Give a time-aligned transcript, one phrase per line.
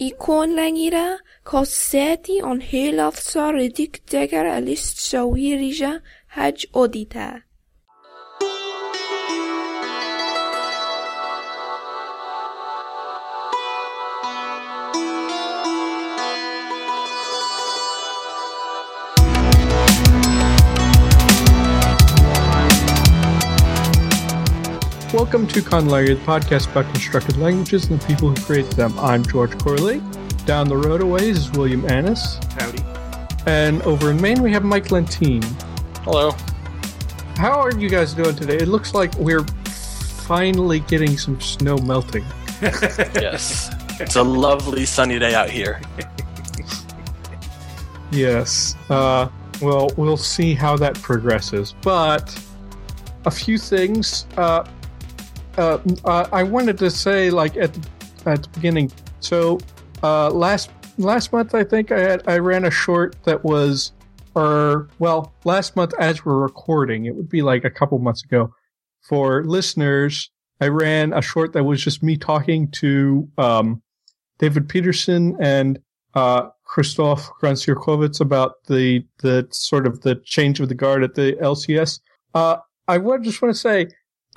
[0.00, 0.56] يكون
[1.44, 7.47] كوساتي أنهيلات صار ديك تاجر أليست شويرجة هاج أوديتا
[25.28, 28.98] Welcome to Conlangery, the podcast about constructed languages and the people who create them.
[28.98, 30.00] I'm George Corley.
[30.46, 32.40] Down the road a ways is William Annis.
[32.58, 32.82] Howdy.
[33.44, 35.42] And over in Maine, we have Mike Lentine.
[36.00, 36.30] Hello.
[37.36, 38.56] How are you guys doing today?
[38.56, 39.44] It looks like we're
[40.24, 42.24] finally getting some snow melting.
[42.62, 43.70] yes.
[44.00, 45.82] It's a lovely sunny day out here.
[48.10, 48.76] yes.
[48.88, 49.28] Uh,
[49.60, 51.74] well, we'll see how that progresses.
[51.82, 52.34] But
[53.26, 54.24] a few things.
[54.38, 54.66] Uh,
[55.58, 57.76] uh, uh, I wanted to say, like at
[58.26, 58.92] at the beginning.
[59.20, 59.58] So
[60.02, 63.92] uh, last last month, I think I had I ran a short that was,
[64.34, 68.54] or well, last month as we're recording, it would be like a couple months ago.
[69.02, 73.82] For listeners, I ran a short that was just me talking to um,
[74.38, 75.78] David Peterson and
[76.14, 81.32] uh, Christophe Grandsire-Koevoets about the the sort of the change of the guard at the
[81.34, 82.00] LCS.
[82.34, 83.88] Uh, I would just want to say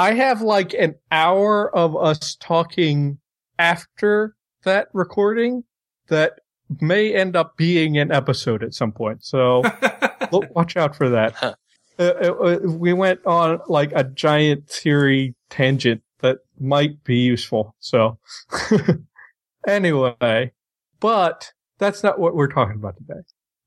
[0.01, 3.19] I have like an hour of us talking
[3.59, 5.63] after that recording
[6.07, 6.39] that
[6.79, 9.23] may end up being an episode at some point.
[9.23, 9.61] So
[10.31, 11.35] look, watch out for that.
[11.43, 11.53] Uh,
[11.99, 17.75] uh, uh, we went on like a giant theory tangent that might be useful.
[17.79, 18.17] So
[19.67, 20.51] anyway,
[20.99, 23.19] but that's not what we're talking about today.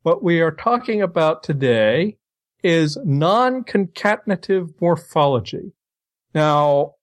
[0.02, 2.16] What we are talking about today
[2.64, 5.70] is non-concatenative morphology.
[6.34, 6.94] Now,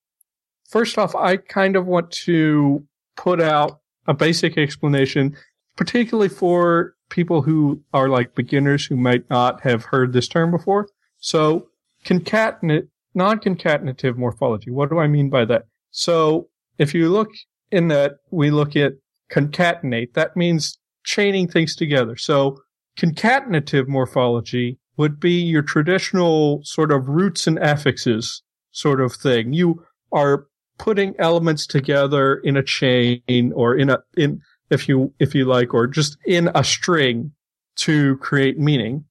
[0.70, 5.36] first off, I kind of want to put out a basic explanation,
[5.78, 10.88] particularly for people who are like beginners who might not have heard this term before.
[11.20, 11.68] So,
[12.06, 14.72] concatenate, non-concatenative morphology.
[14.72, 15.66] What do I mean by that?
[15.92, 17.30] So, if you look
[17.72, 18.94] in that, we look at
[19.32, 20.14] concatenate.
[20.14, 22.16] That means chaining things together.
[22.16, 22.58] So,
[22.98, 28.42] concatenative morphology would be your traditional sort of roots and affixes
[28.72, 29.54] sort of thing.
[29.54, 35.36] You are putting elements together in a chain or in a, in, if you, if
[35.36, 37.32] you like, or just in a string
[37.76, 39.06] to create meaning,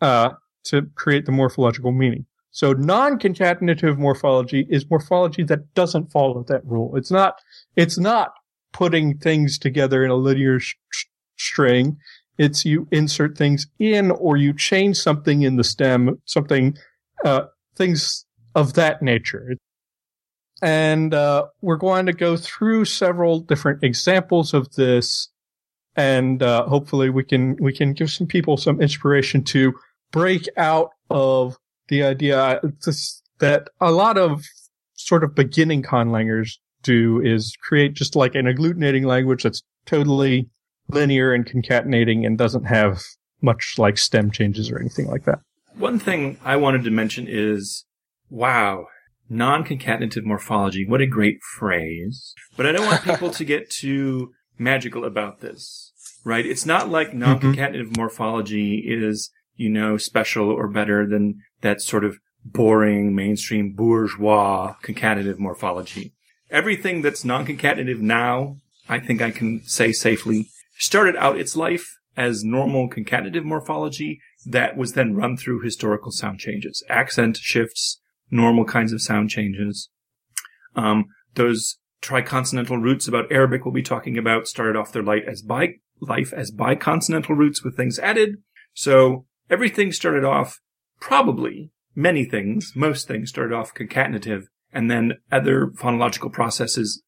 [0.00, 0.30] uh,
[0.64, 2.24] to create the morphological meaning.
[2.50, 6.96] So non-concatenative morphology is morphology that doesn't follow that rule.
[6.96, 7.40] It's not,
[7.76, 8.32] it's not
[8.72, 10.74] putting things together in a linear sh-
[11.36, 11.96] string.
[12.38, 16.76] It's you insert things in or you change something in the stem, something,
[17.24, 17.46] uh,
[17.76, 18.24] things
[18.58, 19.56] of that nature.
[20.60, 25.28] And uh, we're going to go through several different examples of this,
[25.94, 29.72] and uh, hopefully we can we can give some people some inspiration to
[30.10, 31.56] break out of
[31.88, 32.60] the idea
[33.38, 34.42] that a lot of
[34.94, 40.48] sort of beginning conlangers do is create just like an agglutinating language that's totally
[40.88, 43.00] linear and concatenating and doesn't have
[43.42, 45.38] much like stem changes or anything like that.
[45.76, 47.84] One thing I wanted to mention is
[48.30, 48.86] Wow.
[49.28, 50.86] Non-concatenative morphology.
[50.86, 52.34] What a great phrase.
[52.56, 55.92] But I don't want people to get too magical about this,
[56.24, 56.44] right?
[56.44, 57.18] It's not like mm-hmm.
[57.20, 58.00] non-concatenative mm-hmm.
[58.00, 65.38] morphology is, you know, special or better than that sort of boring mainstream bourgeois concatenative
[65.38, 66.14] morphology.
[66.50, 68.56] Everything that's non-concatenative now,
[68.88, 74.76] I think I can say safely, started out its life as normal concatenative morphology that
[74.76, 78.00] was then run through historical sound changes, accent shifts,
[78.30, 79.90] normal kinds of sound changes.
[80.76, 85.42] Um, those triconsonantal roots about Arabic we'll be talking about started off their life as
[85.42, 88.36] bi life as biconsonantal roots with things added.
[88.72, 90.60] So everything started off
[91.00, 97.02] probably many things, most things started off concatenative, and then other phonological processes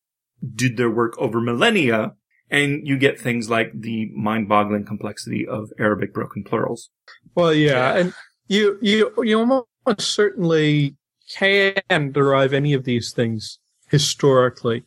[0.54, 2.14] did their work over millennia,
[2.50, 6.90] and you get things like the mind-boggling complexity of Arabic broken plurals.
[7.34, 8.14] Well, yeah, and
[8.49, 9.67] you you you almost
[10.00, 10.96] certainly
[11.37, 14.85] can derive any of these things historically.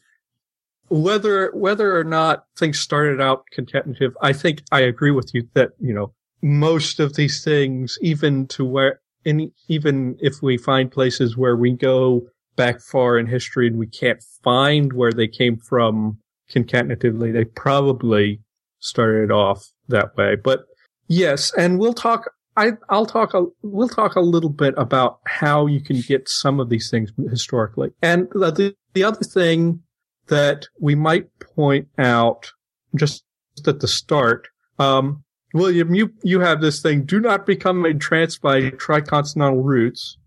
[0.90, 5.72] Whether whether or not things started out concatenative, I think I agree with you that
[5.80, 11.38] you know most of these things, even to where any even if we find places
[11.38, 16.20] where we go back far in history and we can't find where they came from
[16.54, 18.40] concatenatively, they probably
[18.80, 20.36] started off that way.
[20.36, 20.66] But
[21.08, 25.66] yes, and we'll talk I, I'll talk a, we'll talk a little bit about how
[25.66, 27.92] you can get some of these things historically.
[28.02, 29.82] And the, the other thing
[30.28, 32.52] that we might point out
[32.96, 33.24] just
[33.68, 34.48] at the start.
[34.80, 35.24] Um,
[35.54, 40.18] William, you, you have this thing, do not become entranced by triconsonantal roots.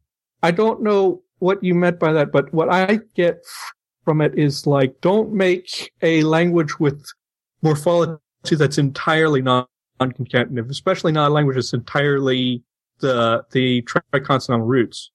[0.43, 3.41] I don't know what you meant by that, but what I get
[4.05, 7.05] from it is like, don't make a language with
[7.63, 8.19] morphology
[8.53, 9.67] that's entirely non
[10.01, 12.63] concatenative, especially not a language that's entirely
[13.01, 15.11] the, the triconsonantal roots.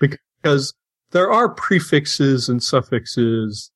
[0.00, 0.74] Because
[1.10, 3.70] there are prefixes and suffixes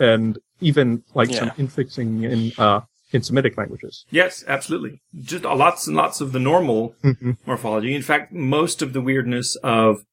[0.00, 1.38] and even like Yeah.
[1.40, 2.80] some infixing in, uh,
[3.12, 4.04] in Semitic languages.
[4.10, 5.00] Yes, absolutely.
[5.22, 7.32] Just lots and lots of the normal Mm-hmm.
[7.46, 7.94] morphology.
[7.94, 10.04] In fact, most of the weirdness of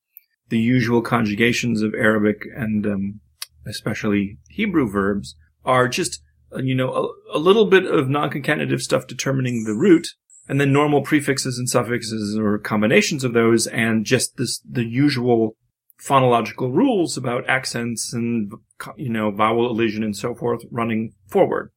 [0.49, 3.21] the usual conjugations of Arabic and um,
[3.65, 6.21] especially Hebrew verbs are just,
[6.57, 10.09] you know, a, a little bit of non-concatenative stuff determining the root,
[10.47, 15.55] and then normal prefixes and suffixes or combinations of those, and just this the usual
[16.01, 18.51] phonological rules about accents and
[18.97, 21.71] you know vowel elision and so forth running forward.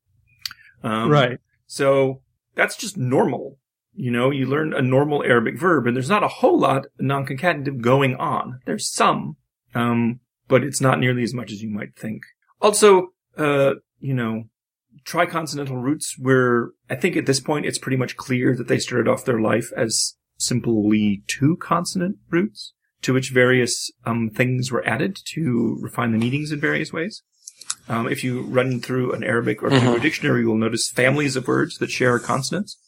[0.83, 1.39] Um, right.
[1.67, 2.23] so
[2.55, 3.59] that's just normal.
[3.95, 7.81] You know, you learn a normal Arabic verb and there's not a whole lot non-concatenative
[7.81, 8.61] going on.
[8.67, 9.37] There's some,
[9.75, 12.23] um, but it's not nearly as much as you might think.
[12.61, 14.45] Also, uh, you know,
[15.07, 19.09] triconsonantal roots were, I think at this point it's pretty much clear that they started
[19.09, 25.19] off their life as simply two consonant roots to which various, um, things were added
[25.35, 27.23] to refine the meanings in various ways.
[27.89, 31.77] Um, if you run through an Arabic or Hebrew dictionary, you'll notice families of words
[31.79, 32.79] that share consonants.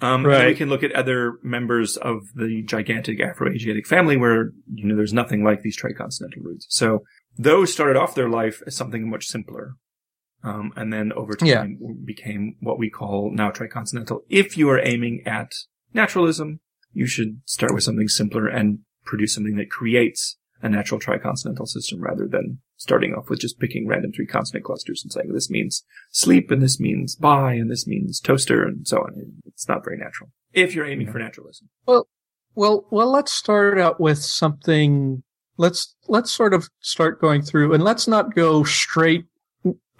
[0.00, 0.46] Um, and Right.
[0.46, 5.12] we can look at other members of the gigantic Afro-Asiatic family where, you know, there's
[5.12, 6.66] nothing like these triconsonantal roots.
[6.70, 7.02] So
[7.36, 9.74] those started off their life as something much simpler.
[10.44, 11.92] Um, and then over time Yeah.
[12.04, 14.20] became what we call now triconsonantal.
[14.28, 15.50] If you are aiming at
[15.92, 16.60] naturalism,
[16.92, 22.00] you should start with something simpler and produce something that creates a natural triconsonantal system
[22.00, 25.84] rather than starting off with just picking random three consonant clusters and saying this means
[26.10, 29.40] sleep and this means buy and this means toaster and so on.
[29.46, 31.68] It's not very natural if you're aiming for naturalism.
[31.86, 32.08] Well,
[32.54, 35.22] well, well, let's start out with something.
[35.56, 39.24] Let's, let's sort of start going through and let's not go straight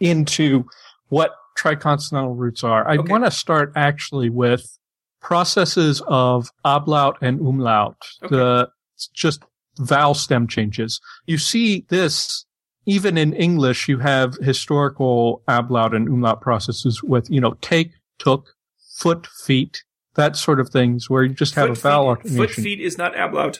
[0.01, 0.65] into
[1.09, 2.89] what triconsonantal roots are.
[2.89, 3.11] I Okay.
[3.11, 4.79] want to start actually with
[5.21, 8.37] processes of ablaut and umlaut, Okay.
[8.37, 8.69] the
[9.13, 9.43] just
[9.79, 11.01] vowel stem changes.
[11.27, 12.45] You see this
[12.87, 18.55] even in English, you have historical ablaut and umlaut processes with, you know, take, took,
[18.97, 19.83] foot, feet,
[20.15, 22.65] that sort of things where you just have a vowel feet, foot alternation.
[22.65, 23.59] feet is not ablaut.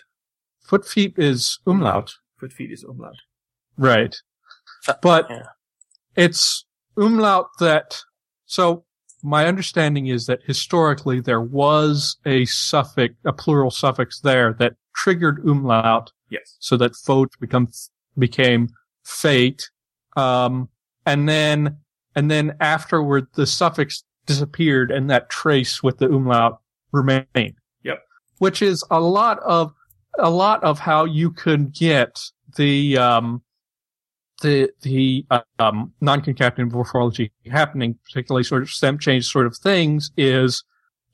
[0.63, 2.15] Foot feet is umlaut.
[2.41, 3.17] Foot feet is umlaut.
[3.77, 4.17] Right.
[5.03, 5.43] But yeah.
[6.19, 6.67] It's
[6.97, 8.03] umlaut that,
[8.47, 8.85] so
[9.23, 15.39] my understanding is that historically there was a suffix, a plural suffix there that triggered
[15.47, 16.57] umlaut Yes.
[16.59, 17.69] so that foat become,
[18.19, 18.69] became
[19.05, 19.71] fate.
[20.17, 20.69] Um,
[21.07, 21.79] and then,
[22.17, 26.61] and then afterward the suffix disappeared and that trace with the umlaut
[26.91, 27.55] remained.
[27.85, 28.03] Yep.
[28.39, 29.73] Which is a lot of,
[30.19, 32.21] a lot of how you could get
[32.57, 33.43] the, um,
[34.43, 35.27] the, the,
[35.59, 40.63] um, non-concatenative morphology happening, particularly sort of stem change sort of things is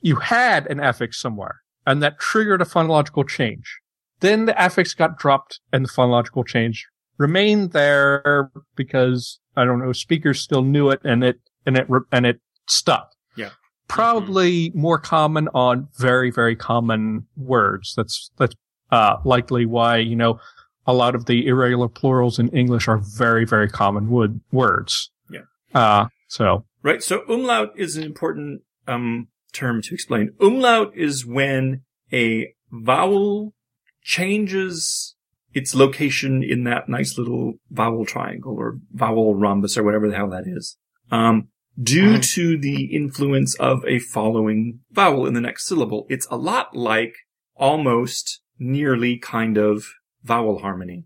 [0.02, 3.80] you had an affix somewhere and that triggered a phonological change.
[4.20, 6.86] Then the affix got dropped and the phonological change
[7.18, 12.26] remained there because I don't know, speakers still knew it and it, and it, and
[12.26, 13.12] it stuck.
[13.36, 13.50] Yeah.
[13.88, 17.94] Probably more common on very, very common words.
[17.96, 18.54] That's, that's,
[18.90, 20.38] uh, likely why, you know,
[20.86, 25.10] a lot of the irregular plurals in English are very, very common wood words.
[25.31, 25.41] Yeah.
[25.74, 27.03] Uh, so, Right.
[27.03, 30.32] So umlaut is an important um, term to explain.
[30.41, 33.55] Umlaut is when a vowel
[34.03, 35.14] changes
[35.55, 40.29] its location in that nice little vowel triangle or vowel rhombus or whatever the hell
[40.29, 40.76] that is.
[41.10, 41.48] Um,
[41.81, 42.34] due Mhm.
[42.34, 46.06] to the influence of a following vowel in the next syllable.
[46.10, 47.14] It's a lot like
[47.56, 49.86] almost nearly kind of
[50.24, 51.04] vowel harmony.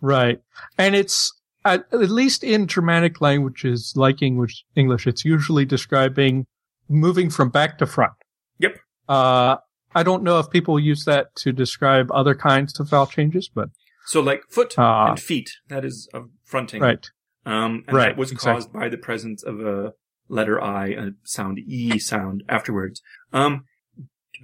[0.00, 0.40] right.
[0.78, 1.32] And it's,
[1.64, 6.46] at, at least in Germanic languages like English, English, it's usually describing
[6.88, 8.14] moving from back to front.
[8.58, 8.78] Yep.
[9.08, 9.56] Uh,
[9.94, 13.68] I don't know if people use that to describe other kinds of vowel changes, but,
[14.06, 15.10] So like foot Ah.
[15.10, 16.80] and feet, that is of fronting.
[16.80, 17.06] right.
[17.46, 18.52] Um, and Right, that was exactly.
[18.54, 19.92] caused by the presence of a
[20.28, 23.02] letter I, a sound E sound afterwards.
[23.32, 23.64] Um,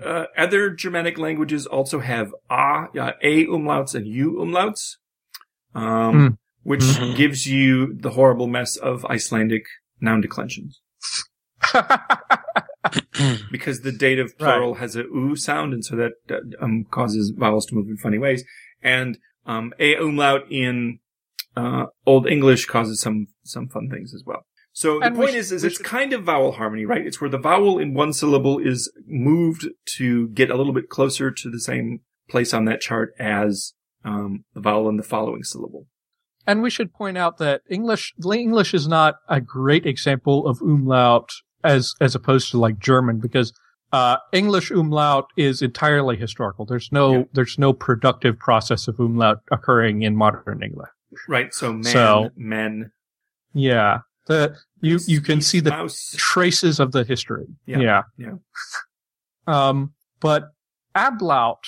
[0.04, 4.96] uh, other Germanic languages also have a, uh, a umlauts and u umlauts,
[5.74, 6.34] um, Hmm.
[6.62, 7.14] which Mhm.
[7.16, 9.64] gives you the horrible mess of Icelandic
[10.00, 10.80] noun declensions
[13.50, 17.66] because the dative plural has a u sound, and so that uh, um, causes vowels
[17.66, 18.44] to move in funny ways.
[18.82, 20.98] And um, a umlaut in
[21.56, 24.44] uh, Old English causes some some fun things as well.
[24.76, 27.06] So the And we point is, is it's kind of vowel harmony, right?
[27.06, 29.66] It's where the vowel in one syllable is moved
[29.96, 33.72] to get a little bit closer to the same place on that chart as
[34.04, 35.86] um, the vowel in the following syllable.
[36.46, 41.30] And we should point out that English, English is not a great example of umlaut
[41.64, 43.54] as, as opposed to like German because,
[43.94, 46.66] uh, English umlaut is entirely historical.
[46.66, 47.24] There's no, Yeah.
[47.32, 50.90] there's no productive process of umlaut occurring in modern English.
[51.26, 51.54] Right.
[51.54, 52.90] So man, So- men.
[53.54, 54.00] Yeah.
[54.26, 56.14] The, you, you can see the mouse.
[56.18, 57.46] traces of the history.
[57.66, 58.02] Yeah, Yeah.
[58.18, 58.32] yeah.
[59.46, 60.50] Um, but
[60.96, 61.58] ablaut,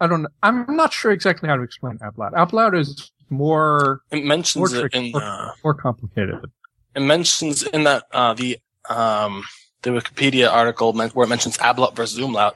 [0.00, 0.28] I don't know.
[0.42, 2.32] I'm not sure exactly how to explain ablaut.
[2.32, 6.50] Ablaut is more, It more mentions it tricky, in more, uh, more complicated.
[6.96, 9.44] it mentions in that uh, the um,
[9.82, 12.54] the Wikipedia article where it mentions ablaut versus umlaut.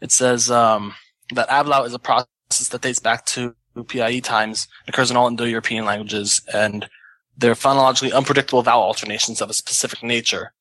[0.00, 0.94] It says um,
[1.34, 3.54] that ablaut is a process that dates back to
[3.88, 6.88] PIE times, occurs in all Indo-European languages, and
[7.36, 10.52] they're phonologically unpredictable vowel alternations of a specific nature.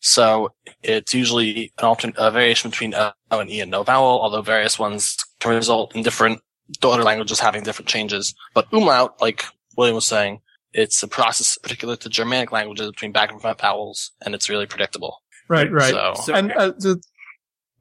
[0.00, 4.42] So it's usually an altern- a variation between O and E and no vowel, although
[4.42, 6.40] various ones can result in different
[6.80, 8.34] daughter languages having different changes.
[8.54, 9.44] But umlaut, like
[9.76, 10.40] William was saying,
[10.72, 14.66] it's a process particular to Germanic languages between back and front vowels, and it's really
[14.66, 15.22] predictable.
[15.48, 15.90] Right, right.
[15.90, 17.00] So, So and uh, the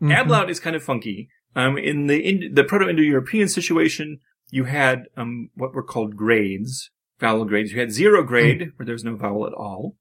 [0.01, 0.15] Mhm.
[0.15, 1.29] Ablaut is kind of funky.
[1.55, 4.19] Um, in the in, the Proto-Indo-European situation,
[4.51, 7.71] you had um, what were called grades, vowel grades.
[7.71, 9.95] You had zero grade, where there was no vowel at all.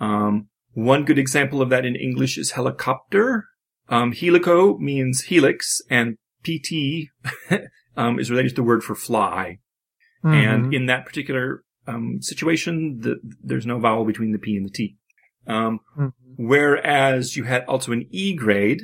[0.00, 3.46] Um, one good example of that in English is helicopter.
[3.88, 7.08] Um, helico means helix, and pt
[7.96, 9.58] um, is related to the word for fly.
[10.22, 10.74] And Mhm.
[10.74, 14.96] in that particular um, situation, the, there's no vowel between the p and the t.
[15.46, 16.12] Um, Mhm.
[16.38, 18.82] Whereas you had also an E grade.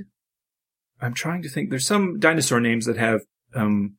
[1.00, 1.68] I'm trying to think.
[1.68, 3.22] There's some dinosaur names that have,
[3.54, 3.96] um,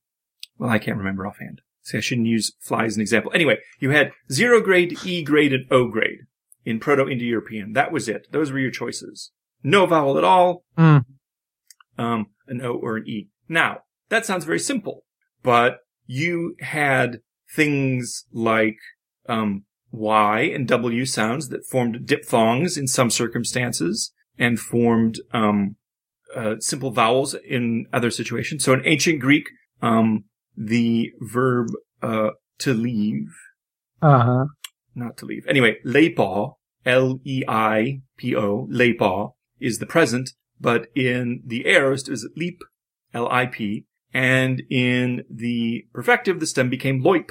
[0.58, 1.62] well, I can't remember offhand.
[1.84, 3.32] See, I shouldn't use fly as an example.
[3.36, 6.20] Anyway, you had zero grade, E grade, and O grade
[6.66, 7.74] in Proto-Indo-European.
[7.74, 8.28] That was it.
[8.32, 9.32] Those were your choices.
[9.64, 11.04] No vowel at all, Mm.
[11.98, 13.28] um, an O or an E.
[13.50, 15.04] Now, that sounds very simple,
[15.42, 17.20] but you had
[17.54, 18.78] things like,
[19.28, 25.76] um, Y and W sounds that formed diphthongs in some circumstances and formed, um,
[26.34, 28.64] uh, simple vowels in other situations.
[28.64, 29.50] So in ancient Greek,
[29.82, 30.24] um,
[30.56, 31.68] the verb,
[32.02, 33.28] uh, to leave,
[34.02, 34.46] Uh-huh.
[34.96, 35.46] not to leave.
[35.48, 36.56] Anyway, leipo,
[36.86, 42.60] L-E-I-P-O, leipo, is the present, but in the aorist is leap,
[43.14, 47.30] L-I-P, and in the perfective, the stem became loip.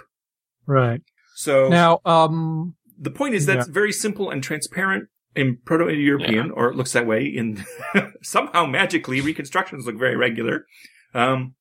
[0.66, 1.02] Right.
[1.34, 6.76] So Now, um, the point is that's very simple and transparent in Proto-Indo-European, or it
[6.76, 7.64] looks that way in
[8.22, 10.66] somehow magically reconstructions look very regular.
[11.14, 11.54] Um,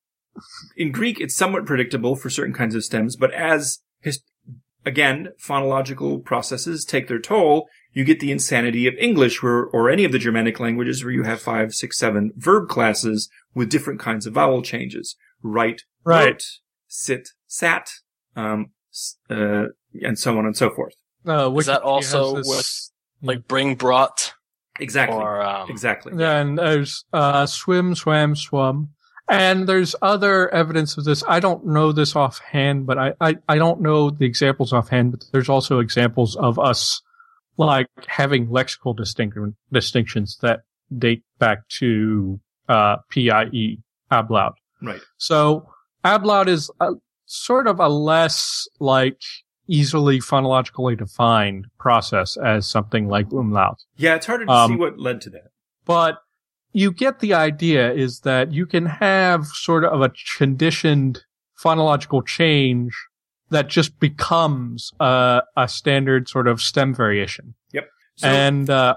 [0.76, 4.22] in Greek, it's somewhat predictable for certain kinds of stems, but as his,
[4.84, 10.04] again, phonological processes take their toll, you get the insanity of English where, or any
[10.04, 14.26] of the Germanic languages where you have five, six, seven verb classes with different kinds
[14.26, 15.16] of vowel changes.
[15.42, 16.26] Write, Right.
[16.32, 16.44] wrote,
[16.88, 17.90] sit, sat,
[18.34, 18.70] um,
[19.30, 19.66] uh,
[20.02, 20.94] and so on and so forth.
[21.26, 22.90] uh, is that also this- with
[23.24, 24.32] like bring brought
[24.80, 25.16] Exactly.
[25.18, 26.12] or um, exactly.
[26.14, 28.88] Then there's uh, swim, swam, swum.
[29.28, 31.22] And there's other evidence of this.
[31.26, 35.24] I don't know this offhand, but I, I, I don't know the examples offhand, but
[35.32, 37.00] there's also examples of us
[37.56, 40.60] like having lexical distinction, distinctions that
[40.96, 43.78] date back to uh, PIE,
[44.10, 44.52] ablaut.
[44.82, 45.00] Right.
[45.18, 45.68] So
[46.04, 46.90] ablaut is a,
[47.26, 49.20] sort of a less like
[49.68, 53.78] easily phonologically defined process as something like umlaut.
[53.96, 55.50] Yeah, it's harder to Um, see what led to that.
[55.84, 56.18] But
[56.72, 61.24] you get the idea is that you can have sort of a conditioned
[61.62, 62.94] phonological change
[63.50, 67.54] that just becomes a, a standard sort of stem variation.
[68.16, 68.96] So and, uh,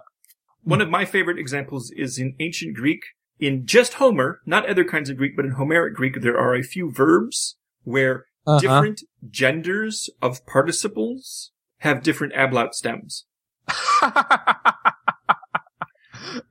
[0.63, 3.03] one of my favorite examples is in ancient Greek.
[3.39, 6.63] In just Homer, not other kinds of Greek, but in Homeric Greek, there are a
[6.63, 8.59] few verbs where uh-huh.
[8.59, 13.25] different genders of participles have different ablaut stems.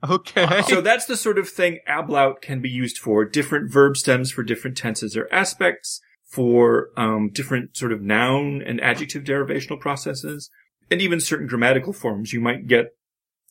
[0.09, 0.63] okay.
[0.63, 3.25] So that's the sort of thing ablaut can be used for.
[3.25, 8.81] Different verb stems for different tenses or aspects, for um, different sort of noun and
[8.81, 10.51] adjective derivational processes,
[10.91, 12.33] and even certain grammatical forms.
[12.33, 12.97] You might get,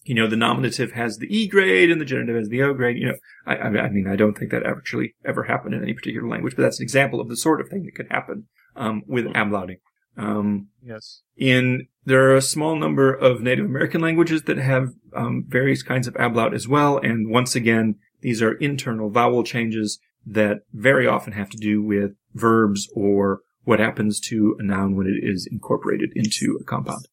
[0.04, 2.98] you know, the nominative has the E grade and the genitive has the O grade.
[2.98, 6.28] You know, I, I mean, I don't think that actually ever happened in any particular
[6.28, 9.26] language, but that's an example of the sort of thing that could happen um, with
[9.28, 9.78] ablauting.
[10.16, 11.22] Um, yes.
[11.36, 16.08] in there are a small number of Native American languages that have um, various kinds
[16.08, 21.34] of ablaut as well, and once again, these are internal vowel changes that very often
[21.34, 26.12] have to do with verbs or what happens to a noun when it is incorporated
[26.16, 27.08] into a compound.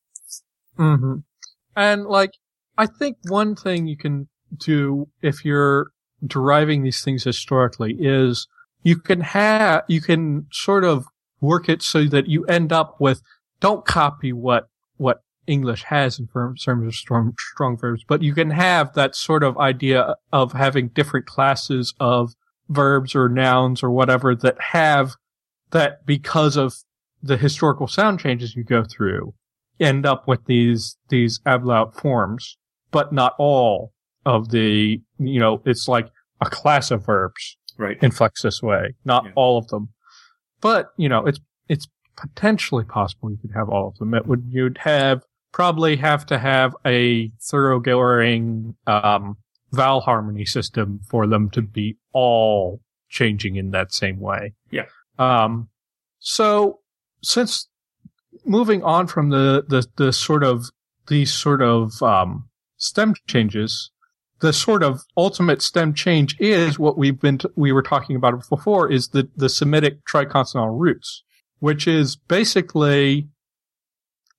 [0.76, 1.16] hmm
[1.76, 2.32] And like,
[2.76, 5.90] I think one thing you can do if you're
[6.24, 8.46] deriving these things historically is
[8.82, 11.06] you can have, you can sort of
[11.40, 13.22] work it so that you end up with,
[13.60, 18.50] don't copy what, what English has in terms of strong, strong verbs, but you can
[18.50, 22.32] have that sort of idea of having different classes of
[22.68, 25.16] verbs or nouns or whatever that have
[25.70, 26.74] that because of
[27.22, 29.34] the historical sound changes you go through
[29.78, 32.58] end up with these, these ablaut forms,
[32.90, 33.92] but not all
[34.26, 36.08] of the, you know, it's like
[36.40, 37.98] a class of verbs Right.
[38.00, 39.30] inflex this way, not Yeah.
[39.36, 39.88] all of them.
[40.60, 44.14] But, you know, it's, it's potentially possible you could have all of them.
[44.14, 49.36] It would, you'd have, probably have to have a thoroughgoing, um,
[49.72, 54.52] vowel harmony system for them to be all changing in that same way.
[54.70, 54.86] Yeah.
[55.18, 55.68] Um,
[56.18, 56.80] so
[57.22, 57.68] since
[58.44, 60.70] moving on from the, the, the sort of,
[61.08, 63.90] these sort of, um, stem changes,
[64.40, 68.48] the sort of ultimate stem change is what we've been, t- we were talking about
[68.48, 71.22] before is the, the Semitic triconsonantal roots,
[71.58, 73.28] which is basically,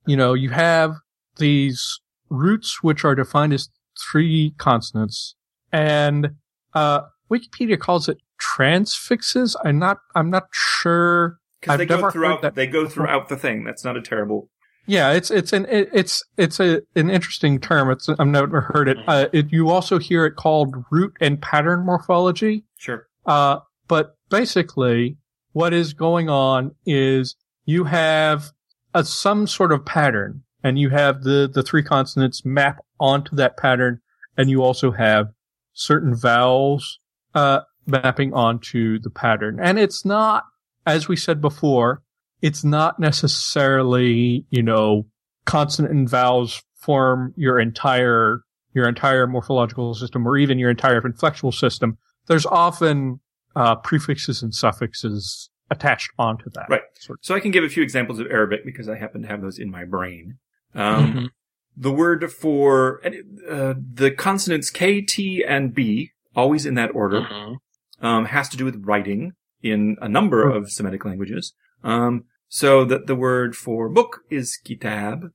[0.05, 0.95] you know, you have
[1.37, 3.69] these roots which are defined as
[4.11, 5.35] three consonants
[5.71, 6.31] and,
[6.73, 9.55] uh, Wikipedia calls it transfixes.
[9.63, 11.37] I'm not, I'm not sure.
[11.61, 12.41] Because they go throughout.
[12.41, 13.63] that They go throughout the thing.
[13.63, 14.49] That's not a terrible.
[14.87, 17.89] Yeah, it's it's an it, it's it's a an interesting term.
[17.91, 18.97] It's I've never heard it.
[19.07, 19.51] Uh, it.
[19.51, 22.65] You also hear it called root and pattern morphology.
[22.77, 23.07] Sure.
[23.25, 25.17] Uh, but basically,
[25.53, 27.35] what is going on is
[27.65, 28.51] you have
[28.93, 33.57] a some sort of pattern, and you have the the three consonants map onto that
[33.57, 34.01] pattern,
[34.37, 35.27] and you also have
[35.73, 36.99] certain vowels
[37.33, 40.43] uh mapping onto the pattern, and it's not
[40.85, 42.01] as we said before
[42.41, 45.05] it's not necessarily, you know,
[45.45, 48.41] consonant and vowels form your entire,
[48.73, 51.97] your entire morphological system or even your entire inflectional system.
[52.27, 53.19] There's often,
[53.55, 56.65] uh, prefixes and suffixes attached onto that.
[56.69, 56.81] Right.
[56.99, 59.41] Sort So I can give a few examples of Arabic because I happen to have
[59.41, 60.37] those in my brain.
[60.73, 61.29] Um, Mhm.
[61.77, 67.55] The word for uh, the consonants K, T, and B, always in that order, Mhm.
[68.01, 71.53] um, has to do with writing in a number of Semitic languages.
[71.83, 75.31] Um, so that the word for book is kitab.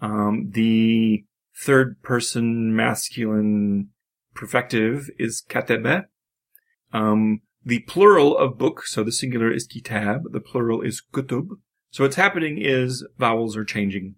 [0.00, 1.24] Um, the
[1.60, 3.88] third person masculine
[4.32, 6.04] perfective is katebe.
[6.92, 11.48] Um, the plural of book, so the singular is kitab, the plural is kutub.
[11.90, 14.14] So what's happening is vowels are changing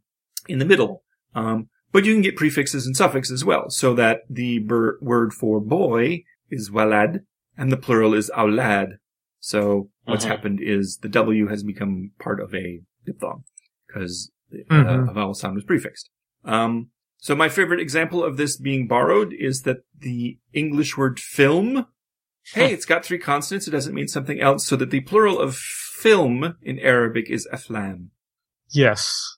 [0.47, 1.03] in the middle.
[1.35, 5.33] Um, but you can get prefixes and suffixes as well, so that the ber- word
[5.33, 7.21] for boy is walad,
[7.57, 8.99] and the plural is aulad.
[9.41, 10.29] So what's Mhm.
[10.29, 13.45] happened is the W has become part of a diphthong
[13.87, 15.11] because Mhm.
[15.11, 16.11] a vowel sound was prefixed.
[16.45, 21.87] Um, so my favorite example of this being borrowed is that the English word film,
[22.53, 23.67] hey, it's got three consonants.
[23.67, 24.67] It doesn't mean something else.
[24.67, 28.09] So that the plural of film in Arabic is aflam.
[28.71, 29.37] Yes.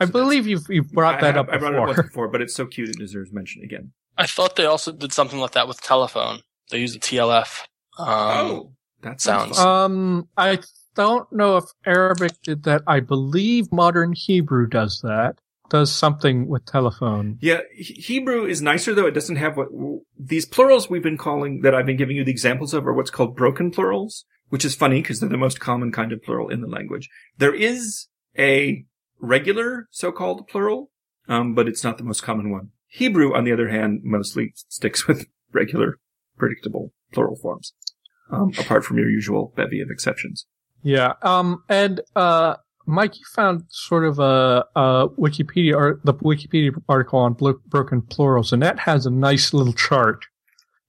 [0.00, 2.28] I believe you've, you've brought I that have- up I brought it up before.
[2.28, 3.92] but it's so cute it deserves mention again.
[4.18, 6.40] I thought they also did something like that with telephone.
[6.70, 7.66] They used a TLF.
[7.98, 9.58] Um, oh, that sounds sounds.
[9.58, 10.58] Um, I
[10.94, 12.82] don't know if Arabic did that.
[12.86, 15.36] I believe modern Hebrew does that.
[15.70, 17.38] Does something with telephone.
[17.40, 19.06] Yeah, He- Hebrew is nicer though.
[19.06, 19.68] It doesn't have what
[20.18, 23.10] these plurals we've been calling that I've been giving you the examples of are what's
[23.10, 26.60] called broken plurals, which is funny because they're the most common kind of plural in
[26.60, 27.08] the language.
[27.38, 28.84] There is a
[29.18, 30.90] regular so-called plural,
[31.26, 32.68] um, but it's not the most common one.
[32.88, 35.98] Hebrew, on the other hand, mostly sticks with regular,
[36.36, 37.72] predictable plural forms,
[38.32, 40.46] um, apart from your usual bevy of exceptions.
[40.82, 41.12] Yeah.
[41.22, 47.20] Um, and, uh, Mike, you found sort of a, a Wikipedia or the Wikipedia article
[47.20, 50.24] on blo- broken plurals, and that has a nice little chart.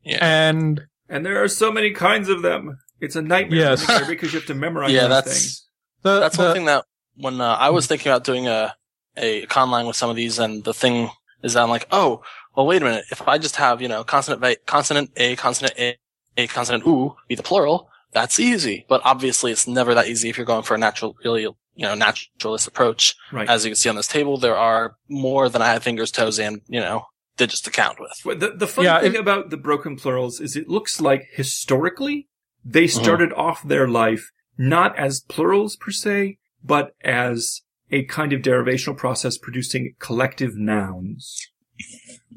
[0.03, 0.17] Yeah.
[0.21, 2.79] And And there are so many kinds of them.
[2.99, 4.07] It's a nightmare Yes.
[4.07, 5.69] because you have to memorize yeah, these that's things.
[6.01, 8.73] the, that's the- one thing that when uh, I was thinking about doing a
[9.15, 11.11] a conlang with some of these, and the thing
[11.43, 12.23] is that I'm like, oh,
[12.55, 13.05] well, wait a minute.
[13.11, 15.95] If I just have you know consonant a, consonant a, consonant a,
[16.37, 18.85] a consonant u be the plural, that's easy.
[18.89, 21.95] But obviously, it's never that easy if you're going for a natural, really, you know,
[21.95, 23.15] naturalist approach.
[23.31, 23.49] Right.
[23.49, 26.39] As you can see on this table, there are more than I have fingers, toes,
[26.39, 27.05] and you know
[27.37, 28.11] digits to count with.
[28.23, 31.23] Well, the, the fun Yeah, thing if- about the broken plurals is it looks like
[31.33, 32.27] historically
[32.63, 33.03] they Uh-huh.
[33.03, 38.95] started off their life not as plurals per se, but as a kind of derivational
[38.95, 41.47] process producing collective nouns.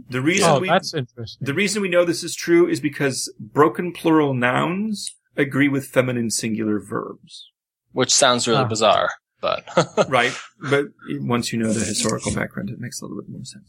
[0.09, 1.44] The reason oh, we that's interesting.
[1.44, 6.31] the reason we know this is true is because broken plural nouns agree with feminine
[6.31, 7.51] singular verbs.
[7.92, 8.68] Which sounds really Ah.
[8.68, 9.64] bizarre, but
[10.09, 10.33] right?
[10.70, 10.87] But
[11.20, 13.64] once you know the historical background, it makes a little bit more sense.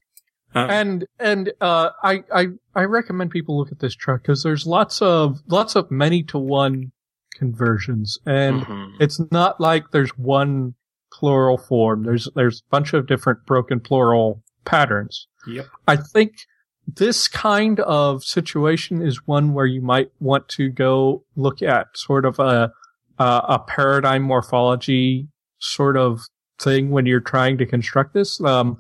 [0.54, 4.66] Um, and and uh, I I I recommend people look at this chart because there's
[4.68, 6.92] lots of lots of many to one
[7.34, 8.92] conversions, and Mhm.
[9.00, 10.76] it's not like there's one
[11.12, 12.04] plural form.
[12.04, 15.28] There's there's a bunch of different broken plural patterns.
[15.48, 15.68] Yep.
[15.88, 16.34] I think
[16.88, 22.26] this kind of situation is one where you might want to go look at sort
[22.26, 22.72] of a
[23.20, 25.28] a, a paradigm morphology
[25.60, 26.22] sort of
[26.60, 28.40] thing when you're trying to construct this.
[28.42, 28.78] Um,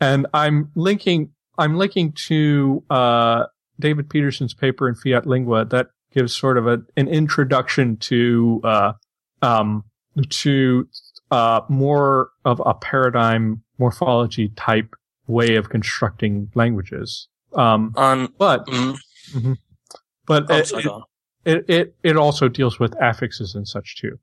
[0.00, 3.44] and I'm linking I'm linking to uh,
[3.80, 8.92] David Peterson's paper in Fiat Lingua that gives sort of a, an introduction to uh,
[9.42, 9.84] um,
[10.28, 10.88] to
[11.30, 14.94] uh, more of a paradigm morphology type
[15.28, 17.28] way of constructing languages.
[17.54, 18.98] Um, On but mhm.
[20.26, 21.02] but Oh, it, sorry, go on.
[21.44, 24.18] it, it it also deals with affixes and such too.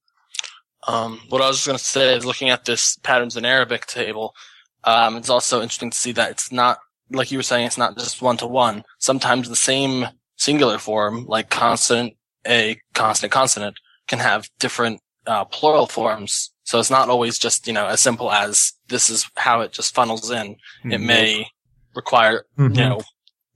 [0.87, 3.87] Um, what I was just going to say is looking at this patterns in Arabic
[3.87, 4.35] table,
[4.83, 6.77] um, it's also interesting to see that it's not,
[7.09, 8.83] like you were saying, it's not just one to one.
[8.99, 10.05] Sometimes the same
[10.37, 12.13] singular form, like consonant
[12.47, 16.51] A, consonant, consonant, can have different, uh, plural forms.
[16.65, 19.95] So it's not always just, you know, as simple as this is how it just
[19.95, 20.58] funnels in.
[20.84, 21.47] It may
[21.95, 23.01] require, you know,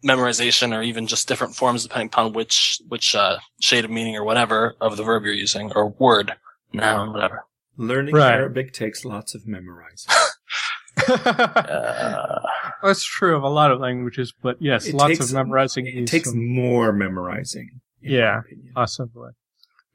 [0.08, 4.24] memorization or even just different forms depending upon which, which, uh, shade of meaning or
[4.24, 6.34] whatever of the verb you're using or word,
[6.72, 7.46] noun, whatever.
[7.78, 8.34] Learning Right.
[8.34, 10.14] Arabic takes lots of memorizing.
[11.08, 12.40] Uh,
[12.84, 15.88] That's true of a lot of languages, but yes, lots takes- of memorizing.
[15.88, 17.82] It takes some- more memorizing.
[18.02, 18.40] Yeah.
[18.40, 18.74] opinion.
[18.76, 19.32] possibly.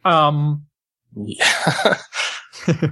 [0.04, 0.66] Um,
[1.14, 1.98] yeah.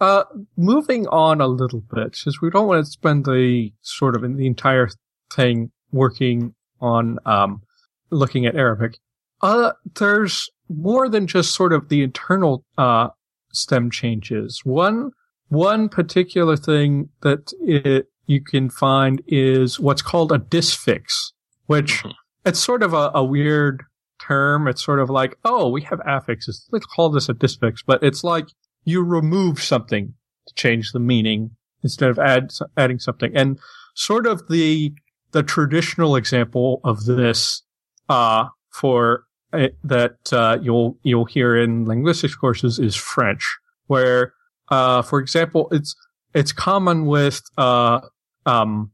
[0.00, 0.24] uh,
[0.56, 4.46] moving on a little bit, since we don't want to spend the sort of the
[4.46, 4.88] entire
[5.32, 7.62] thing working on um,
[8.10, 8.98] looking at Arabic.
[9.42, 13.08] Uh, there's more than just sort of the internal uh,
[13.52, 14.60] stem changes.
[14.64, 15.10] One
[15.48, 21.32] one particular thing that it, you can find is what's called a disfix,
[21.66, 22.14] which Mhm.
[22.46, 23.82] it's sort of a, a weird
[24.20, 24.66] term.
[24.68, 26.66] It's sort of like, oh, we have affixes.
[26.72, 28.46] Let's call this a disfix, but it's like
[28.84, 30.14] you remove something
[30.46, 31.50] to change the meaning
[31.82, 33.34] instead of add, adding something.
[33.36, 33.58] And
[33.94, 34.92] sort of the,
[35.32, 37.62] the traditional example of this,
[38.08, 44.32] uh, for uh, that, uh, you'll, you'll hear in linguistics courses is French, where,
[44.68, 45.94] uh, for example, it's,
[46.34, 48.00] it's common with, uh,
[48.46, 48.90] um,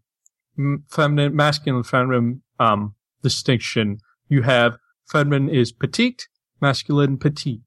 [0.89, 3.99] feminine, masculine, feminine, um, distinction.
[4.29, 6.29] You have feminine is petite,
[6.61, 7.63] masculine petit.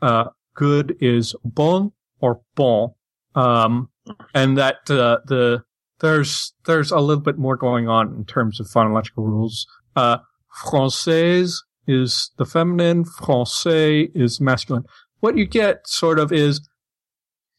[0.00, 2.90] Uh, good is bon or bon.
[3.34, 3.90] Um,
[4.34, 5.62] and that, uh, the,
[6.00, 9.66] there's, there's a little bit more going on in terms of phonological rules.
[9.94, 10.18] Uh,
[10.64, 11.54] française
[11.86, 14.84] is the feminine, français is masculine.
[15.20, 16.66] What you get sort of is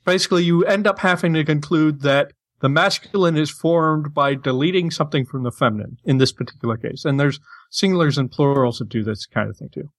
[0.06, 5.26] basically you end up having to conclude that the masculine is formed by deleting something
[5.26, 7.06] from the feminine in this particular case.
[7.06, 7.40] And there's
[7.72, 9.92] singulars and plurals that do this kind of thing too.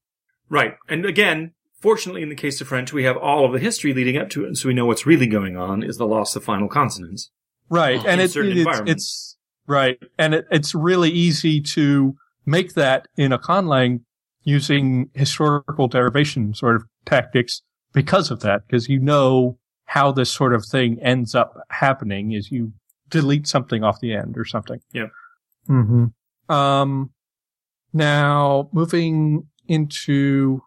[0.49, 0.75] Right.
[0.89, 4.17] And again, fortunately, in the case of French, we have all of the history leading
[4.17, 6.45] up to it, and so we know what's really going on is the loss of
[6.45, 7.31] final consonants.
[7.71, 8.05] Right.
[8.07, 9.37] And it, certain it's, it's
[9.67, 9.99] right.
[10.19, 14.01] And it, it's really easy to make that in a conlang
[14.43, 17.61] using historical derivation sort of tactics
[17.93, 22.51] because of that, because you know how this sort of thing ends up happening is
[22.51, 22.73] you
[23.09, 24.81] delete something off the end or something.
[24.93, 25.09] Yeah.
[25.67, 26.07] hmm
[26.49, 27.11] Um,
[27.93, 30.63] now moving into,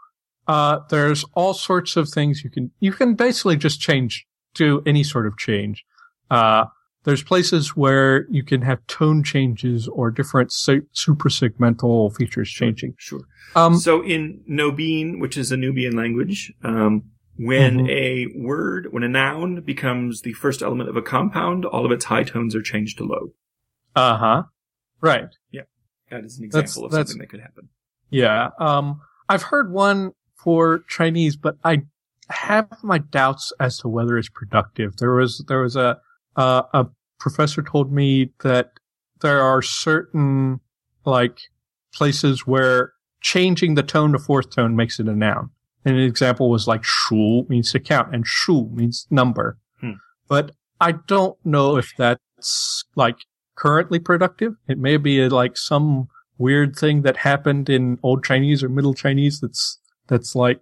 [0.47, 4.25] uh, there's all sorts of things you can, you can basically just change
[4.55, 5.85] to any sort of change.
[6.29, 6.65] Uh,
[7.03, 12.93] there's places where you can have tone changes or different su- suprasegmental features changing.
[12.97, 13.21] Sure.
[13.55, 17.03] Um, so in Nobiin, which is a Nubian language, um,
[17.37, 17.89] when Mhm.
[17.89, 22.05] a word, when a noun becomes the first element of a compound, all of its
[22.05, 23.33] high tones are changed to low.
[23.95, 24.43] uh huh.
[25.01, 25.29] Right.
[25.51, 25.63] Yeah.
[26.11, 27.67] That is an That's- example of that's- something that could happen.
[28.09, 28.51] Yeah.
[28.59, 30.11] Um, I've heard one
[30.43, 31.83] for Chinese, but I
[32.29, 34.97] have my doubts as to whether it's productive.
[34.97, 35.99] There was, there was a,
[36.35, 36.87] uh, a
[37.19, 38.71] professor told me that
[39.21, 40.59] there are certain,
[41.05, 41.39] like,
[41.93, 45.49] places where changing the tone to fourth tone makes it a noun.
[45.83, 49.57] And an example was like shu means to count and shu means number.
[49.79, 49.93] Hmm.
[50.27, 53.17] But I don't know if that's like
[53.55, 54.53] currently productive.
[54.67, 59.39] It may be like some weird thing that happened in old Chinese or middle Chinese
[59.39, 59.79] that's,
[60.11, 60.59] that's like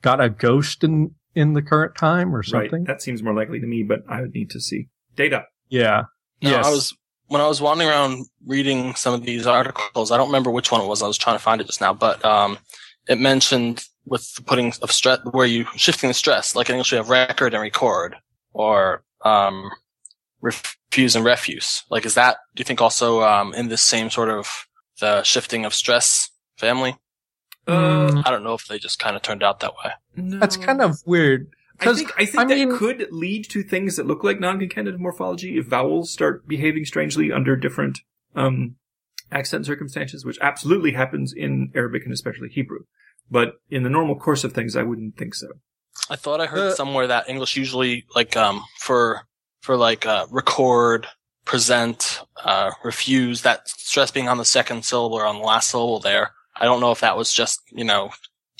[0.00, 2.80] got a ghost in, in the current time or something.
[2.80, 2.86] Right.
[2.86, 5.44] That seems more likely to me, but I would need to see data.
[5.68, 6.04] Yeah.
[6.40, 6.66] No, yes.
[6.66, 6.96] I was
[7.28, 10.10] when I was wandering around reading some of these articles.
[10.10, 11.02] I don't remember which one it was.
[11.02, 12.58] I was trying to find it just now, but um,
[13.06, 16.56] it mentioned with the putting of stress where you shifting the stress.
[16.56, 18.16] Like in English, we have record and record,
[18.52, 19.70] or um,
[20.40, 21.84] refuse and refuse.
[21.88, 24.66] Like, is that, do you think also, um, in this same sort of
[25.00, 26.96] the shifting of stress family?
[27.66, 29.92] Mm, I don't know if they just kind of turned out that way.
[30.16, 31.48] that's kind of weird.
[31.80, 34.38] I 'Cause, think I think I that mean- could lead to things that look like
[34.40, 38.00] non-concatenative morphology if vowels start behaving strangely under different
[38.36, 38.76] um,
[39.30, 42.80] accent circumstances, which absolutely happens in Arabic and especially Hebrew.
[43.30, 45.48] But in the normal course of things, I wouldn't think so.
[46.10, 49.22] I thought I heard Uh, somewhere that English usually like um for
[49.60, 51.06] for like uh record,
[51.44, 56.00] present, uh refuse that stress being on the second syllable or on the last syllable
[56.00, 56.32] there.
[56.56, 58.10] I don't know if that was just, you know,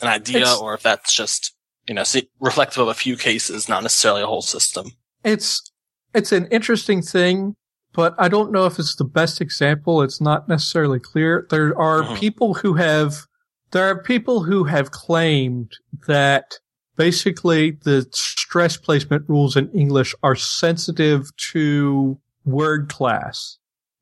[0.00, 1.54] an idea It's- or if that's just,
[1.88, 2.04] you know,
[2.40, 4.92] reflective of a few cases, not necessarily a whole system.
[5.24, 5.70] it's
[6.14, 7.54] it's an interesting thing,
[7.94, 10.02] but I don't know if it's the best example.
[10.02, 11.46] It's not necessarily clear.
[11.48, 12.18] There are Mhm.
[12.18, 13.26] people who have
[13.70, 15.72] there are people who have claimed
[16.06, 16.58] that
[16.96, 23.58] basically the stress placement rules in English are sensitive to word class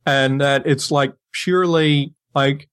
[0.07, 2.69] and that it's like purely like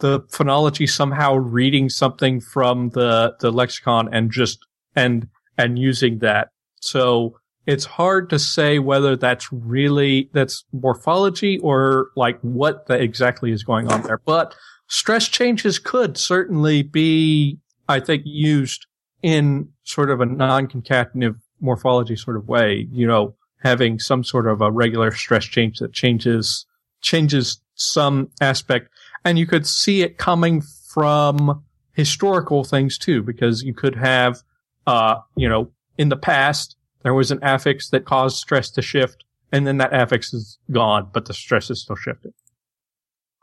[0.00, 4.58] the phonology somehow reading something from the the lexicon and just
[4.94, 6.48] and and using that.
[6.80, 13.52] So it's hard to say whether that's really that's morphology or like what the, exactly
[13.52, 14.20] is going on there.
[14.24, 14.54] But
[14.88, 17.58] stress changes could certainly be
[17.88, 18.86] i think used
[19.22, 24.60] in sort of a non-concatenative morphology sort of way you know having some sort of
[24.60, 26.66] a regular stress change that changes
[27.00, 28.88] changes some aspect
[29.24, 34.42] and you could see it coming from historical things too because you could have
[34.86, 39.24] uh you know in the past there was an affix that caused stress to shift
[39.52, 42.32] and then that affix is gone but the stress is still shifting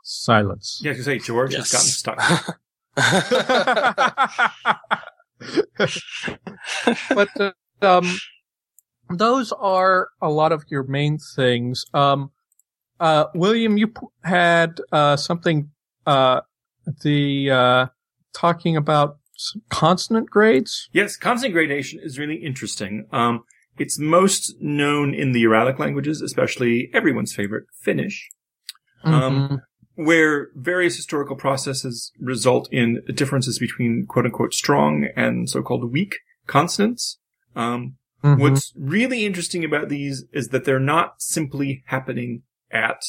[0.02, 1.72] silence Yeah, I was gonna say George Yes.
[1.72, 2.58] has gotten stuck.
[7.14, 8.16] but uh, um,
[9.10, 11.84] those are a lot of your main things.
[11.94, 12.30] Um,
[13.00, 15.70] uh, William, you p- had uh, something
[16.06, 16.40] uh,
[17.02, 17.86] the uh,
[18.34, 19.18] talking about
[19.68, 20.88] consonant grades.
[20.92, 23.06] Yes, consonant gradation is really interesting.
[23.12, 23.44] Um,
[23.78, 28.30] it's most known in the Uralic languages, especially everyone's favorite, Finnish.
[29.04, 29.60] Um,
[29.94, 37.18] where various historical processes result in differences between quote unquote strong and so-called weak consonants.
[37.54, 38.40] Um, Mhm.
[38.40, 42.42] what's really interesting about these is that they're not simply happening
[42.84, 43.00] at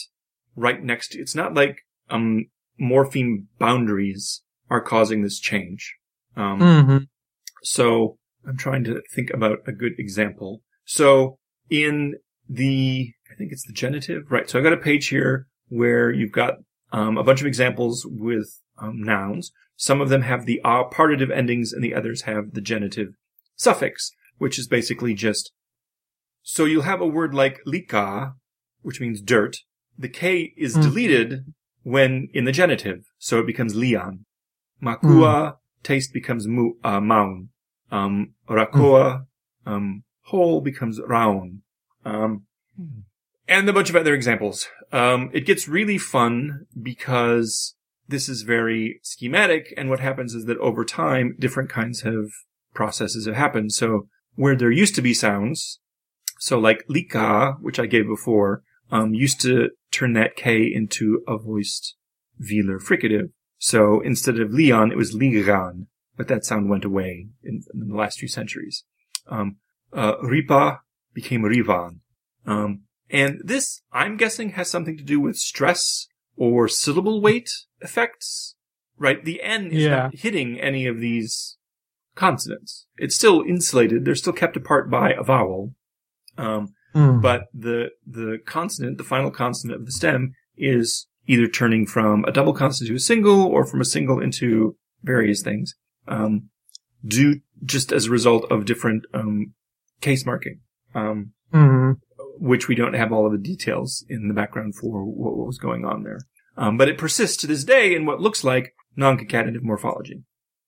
[0.56, 1.76] right next to, it's not like,
[2.10, 2.46] um,
[2.80, 5.96] morpheme boundaries are causing this change.
[6.36, 7.08] Um, Mhm.
[7.64, 10.62] so I'm trying to think about a good example.
[10.86, 11.38] So
[11.70, 12.16] in
[12.50, 14.50] the, I think it's the genitive, right?
[14.50, 16.54] So I've got a page here where you've got
[16.94, 19.52] um, a bunch of examples with um, nouns.
[19.76, 23.10] Some of them have the uh partitive endings and the others have the genitive
[23.58, 25.52] suffix, which is basically just,
[26.44, 28.34] so you'll have a word like lika,
[28.82, 29.58] which means dirt.
[29.98, 30.82] The K is Mhm.
[30.84, 34.26] deleted when in the genitive, so it becomes lian.
[34.80, 37.50] Makua, taste becomes mu, uh, maun.
[37.92, 39.26] Um, rakoa,
[39.66, 41.62] um, whole becomes raun.
[42.06, 42.46] Um,
[43.48, 44.68] and a bunch of other examples.
[44.92, 47.76] Um, it gets really fun because
[48.08, 52.32] this is very schematic, and what happens is that over time, different kinds of
[52.74, 53.72] processes have happened.
[53.72, 55.80] So where there used to be sounds,
[56.40, 61.38] so like lika, which I gave before, um, used to turn that K into a
[61.38, 61.96] voiced
[62.42, 63.32] velar fricative.
[63.58, 67.96] So instead of Leon, it was Ligan, but that sound went away in, in the
[67.96, 68.84] last few centuries.
[69.28, 69.58] Um,
[69.94, 70.82] uh, Ripa
[71.14, 72.02] became Rivan.
[72.46, 77.50] Um, and this, I'm guessing, has something to do with stress or syllable weight
[77.82, 78.56] effects,
[78.98, 79.24] right?
[79.24, 79.90] The N is Yeah.
[79.90, 81.58] not hitting any of these
[82.16, 82.88] consonants.
[82.98, 84.06] It's still insulated.
[84.06, 85.74] They're still kept apart by a vowel.
[86.38, 87.22] Um, Mhm.
[87.22, 92.32] but the the consonant, the final consonant of the stem, is either turning from a
[92.32, 95.76] double consonant to a single, or from a single into various things,
[96.08, 96.50] um,
[97.06, 99.54] due just as a result of different um,
[100.02, 100.60] case marking,
[100.96, 101.98] um, Mhm.
[102.40, 105.58] which we don't have all of the details in the background for what, what was
[105.60, 106.20] going on there.
[106.58, 110.24] Um, but it persists to this day in what looks like non-concatenative morphology.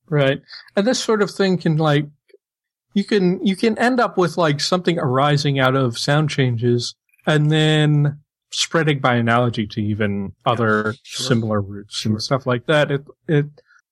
[0.07, 0.41] Right.
[0.75, 2.05] And this sort of thing can like,
[2.93, 7.52] you can, you can end up with like something arising out of sound changes and
[7.52, 8.19] then
[8.52, 11.25] spreading by analogy to even other sure.
[11.28, 12.12] similar roots Sure.
[12.13, 12.89] and stuff like that.
[12.91, 13.45] It, it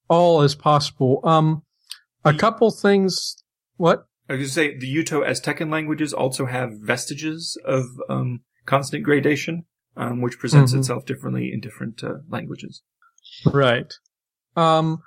[0.09, 1.19] all is possible.
[1.23, 1.63] Um,
[2.25, 3.43] a The- couple things,
[3.75, 4.05] what?
[4.29, 9.65] I was going to say the Uto-Aztecan languages also have vestiges of um, consonant gradation,
[9.95, 10.79] um, which presents Mhm.
[10.79, 12.81] itself differently in different uh, languages.
[13.45, 13.93] Right.
[14.57, 15.01] Um,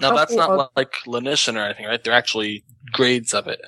[0.00, 2.02] Now that's not of- like Lenition or anything, right?
[2.02, 3.60] They're actually grades of it.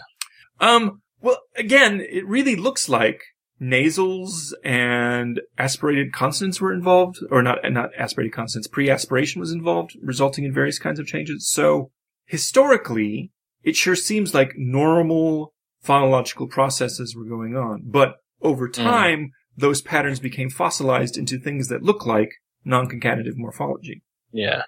[0.61, 3.23] Um, well, again, it really looks like
[3.59, 10.45] nasals and aspirated consonants were involved, or not, not aspirated consonants, pre-aspiration was involved, resulting
[10.45, 11.49] in various kinds of changes.
[11.49, 11.91] So
[12.27, 17.83] historically, it sure seems like normal phonological processes were going on.
[17.85, 22.31] But over time, those patterns became fossilized into things that look like
[22.65, 24.03] non-concatenative morphology.
[24.33, 24.63] Yeah.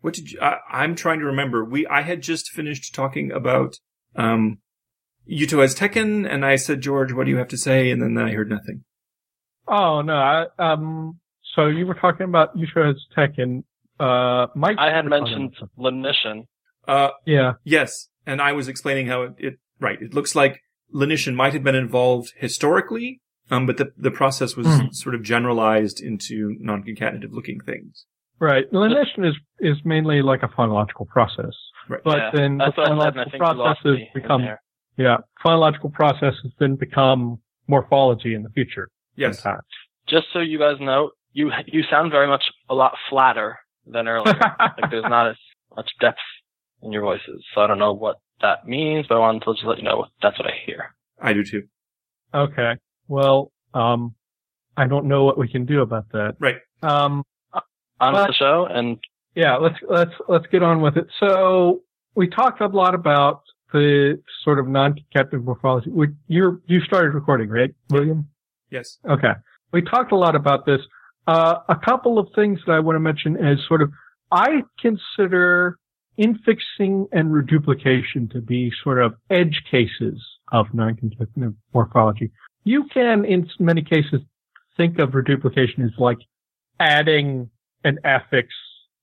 [0.00, 1.64] What did you, I, I'm trying to remember.
[1.64, 3.74] We, I had just finished talking about,
[4.16, 4.58] um,
[5.30, 7.90] Uto-Aztecan, and I said, George, what do you have to say?
[7.90, 8.84] And then I heard nothing.
[9.66, 11.18] Oh no, I, um,
[11.54, 13.64] so you were talking about Yusha Tech and,
[14.00, 14.78] uh, Mike.
[14.78, 16.46] I had mentioned about lenition.
[16.86, 17.54] Uh, Yeah.
[17.64, 18.08] yes.
[18.26, 20.00] And I was explaining how it, it right.
[20.00, 20.60] It looks like
[20.94, 24.94] lenition might have been involved historically, um, but the, the process was Mhm.
[24.94, 28.06] sort of generalized into non-concatenative looking things.
[28.40, 28.70] Right.
[28.72, 31.54] Lenition is, is mainly like a phonological process.
[31.88, 32.00] Right.
[32.04, 32.30] But yeah.
[32.34, 34.62] then That's what I said, and phonological lost processes become, there.
[34.96, 38.88] yeah, phonological processes then become morphology in the future.
[39.16, 39.40] Yes.
[39.40, 39.64] sometimes.
[40.08, 44.34] Just so you guys know, you you sound very much a lot flatter than earlier.
[44.58, 45.36] like there's not as
[45.76, 46.18] much depth
[46.82, 47.44] in your voices.
[47.54, 50.06] So I don't know what that means, but I wanted to just let you know
[50.22, 50.94] that's what I hear.
[51.20, 51.64] I do too.
[52.32, 52.76] okay.
[53.08, 54.14] Well, um,
[54.76, 56.36] I don't know what we can do about that.
[56.38, 56.56] Right.
[56.82, 57.24] Um,
[58.00, 58.98] On But- the show, and
[59.34, 61.06] yeah, let's let's let's get on with it.
[61.20, 61.82] So
[62.14, 65.90] we talked a lot about the sort of non-concatenative morphology.
[65.90, 68.28] We, you're you started recording, right, William?
[68.70, 68.98] Yes.
[69.08, 69.32] Okay.
[69.72, 70.80] We talked a lot about this.
[71.26, 73.90] Uh, a couple of things that I want to mention is sort of
[74.32, 75.78] I consider
[76.18, 80.20] infixing and reduplication to be sort of edge cases
[80.52, 82.30] of non-concatenative morphology.
[82.64, 84.20] You can, in many cases,
[84.76, 86.18] think of reduplication as like
[86.80, 87.50] adding
[87.84, 88.48] an affix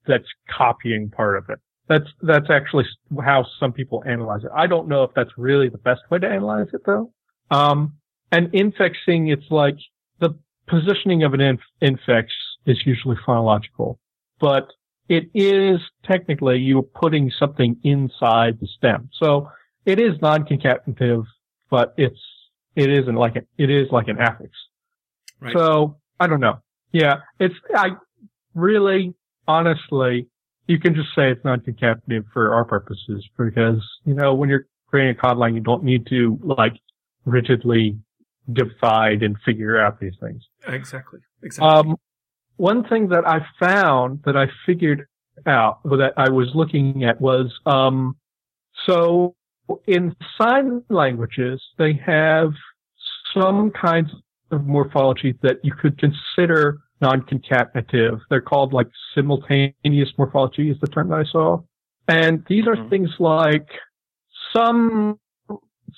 [0.08, 1.60] that's copying part of it.
[1.88, 2.86] That's, that's actually
[3.24, 4.52] how some people analyze it.
[4.56, 7.12] I don't know if that's really the best way to analyze it though.
[7.52, 7.94] Um,
[8.32, 9.78] and infixing, it's like
[10.20, 10.32] the
[10.68, 12.26] positioning of an inf- infix
[12.66, 13.98] is usually phonological,
[14.40, 14.72] but
[15.08, 19.10] it is technically you're putting something inside the stem.
[19.20, 19.52] So
[19.86, 21.26] it is non-concatenative,
[21.70, 22.20] but it's,
[22.76, 24.50] it isn't like it, it is like an affix.
[25.40, 25.54] Right.
[25.54, 26.60] So I don't know.
[26.92, 27.90] Yeah, it's, I
[28.56, 29.13] really,
[29.48, 30.28] honestly,
[30.68, 35.15] you can just say it's non-concatenative for our purposes because, you know, when you're creating
[35.15, 36.74] a conlang, you don't need to like
[37.26, 37.98] rigidly
[38.52, 40.44] divide and figure out these things.
[40.68, 41.20] Exactly.
[41.44, 41.91] Exactly.
[41.91, 41.98] Um,
[42.58, 45.06] one thing that I found that I figured
[45.46, 48.15] out that I was looking at was, um,
[48.86, 49.36] so
[49.88, 52.52] in sign languages, they have
[53.34, 54.10] some kinds
[54.52, 58.20] of morphology that you could consider non-concatenative.
[58.30, 61.62] They're called like simultaneous morphology is the term that I saw.
[62.08, 62.89] And these are Mhm.
[62.89, 63.70] things like
[64.56, 65.20] some,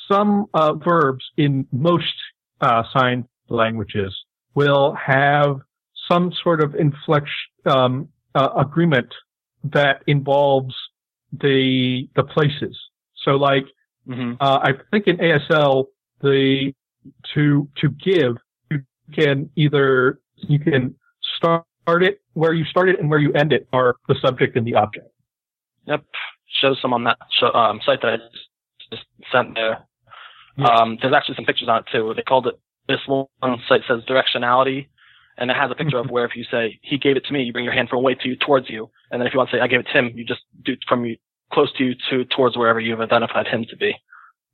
[0.10, 2.16] some, uh, verbs in most,
[2.62, 4.14] uh, sign languages
[4.56, 5.62] will have
[6.10, 7.94] some sort of inflection, um,
[8.36, 9.12] uh, agreement
[9.64, 10.76] that involves
[11.44, 12.76] the, the places.
[13.24, 13.68] So like,
[14.06, 15.86] hmm uh, I think in ASL,
[16.22, 16.74] the,
[17.34, 18.38] to, to give,
[18.72, 18.80] you
[19.14, 20.96] can either, you can
[21.38, 24.68] start it where you start it and where you end it are the subject and
[24.68, 25.08] the object.
[25.86, 26.04] yep,
[26.62, 28.50] shows some on that show, um, site that I just,
[28.92, 29.86] just sent there.
[30.58, 30.68] Yeah.
[30.68, 32.14] Um, there's actually some pictures on it too.
[32.16, 33.28] They called it this one
[33.68, 34.88] site says directionality,
[35.38, 37.44] and it has a picture of where if you say he gave it to me,
[37.44, 39.50] you bring your hand from away to you towards you, and then if you want
[39.50, 41.18] to say I gave it to him, you just do from you
[41.52, 43.94] close to you to towards wherever you've identified him to be.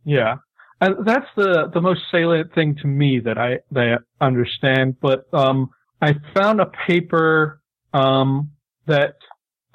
[0.06, 0.36] Yeah.
[0.84, 4.98] And that's the, the most salient thing to me that I, that I understand.
[5.00, 5.70] But, um,
[6.02, 7.62] I found a paper,
[7.94, 8.52] um,
[8.86, 9.16] that,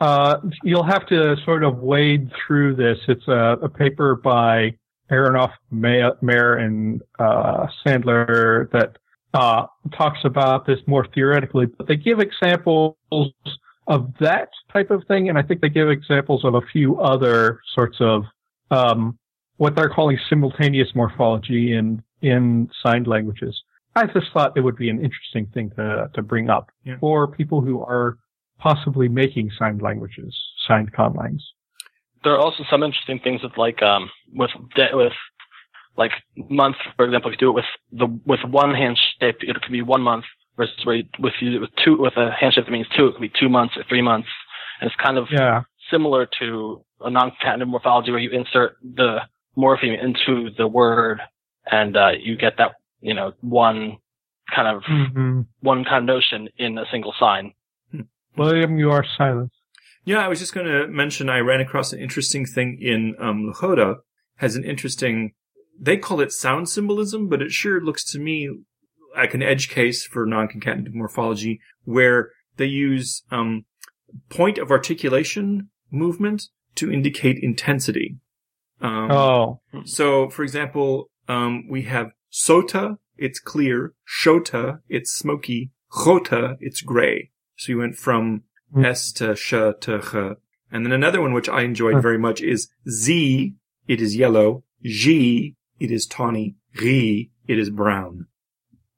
[0.00, 2.98] uh, you'll have to sort of wade through this.
[3.08, 4.76] It's a, a paper by
[5.10, 8.98] Aronoff, Meir, and, uh, Sandler that,
[9.32, 9.64] uh,
[9.96, 12.96] talks about this more theoretically, but they give examples
[13.86, 15.30] of that type of thing.
[15.30, 18.24] And I think they give examples of a few other sorts of,
[18.70, 19.18] um,
[19.58, 23.60] what they're calling simultaneous morphology in, in signed languages.
[23.94, 26.96] I just thought it would be an interesting thing to, to bring up Yeah.
[27.00, 28.18] for people who are
[28.58, 30.34] possibly making signed languages,
[30.66, 31.42] signed conlangs.
[32.24, 35.12] There are also some interesting things with like um with de- with
[35.96, 36.10] like
[36.48, 39.82] month, for example, if you do it with the with one handshake, it could be
[39.82, 40.24] one month
[40.56, 43.20] versus where you, with you with two with a handshake that means two, it could
[43.20, 44.28] be two months or three months,
[44.80, 45.62] and it's kind of Yeah.
[45.92, 49.20] similar to a non-concatenative morphology where you insert the
[49.56, 51.20] morpheme into the word
[51.70, 53.98] and uh, you get that you know one
[54.54, 57.52] kind of hmm one kind of notion in a single sign.
[58.36, 59.50] William, you are silent.
[60.04, 63.52] Yeah, I was just going to mention I ran across an interesting thing in um,
[63.52, 63.96] Lakota
[64.36, 65.32] has an interesting
[65.80, 68.50] they call it sound symbolism, but it sure looks to me
[69.16, 73.64] like an edge case for non-concatenative morphology where they use um,
[74.28, 76.44] point of articulation movement
[76.74, 78.16] to indicate intensity.
[78.80, 85.70] Um, Oh, So, for example, um, we have sota, it's clear, shota, it's smoky,
[86.04, 87.30] chota, it's gray.
[87.56, 88.84] So you went from Hmm.
[88.84, 90.14] S to sh to ch.
[90.70, 93.54] And then another one which I enjoyed very much is z,
[93.86, 98.26] it is yellow, g, it is tawny, ri, it is brown.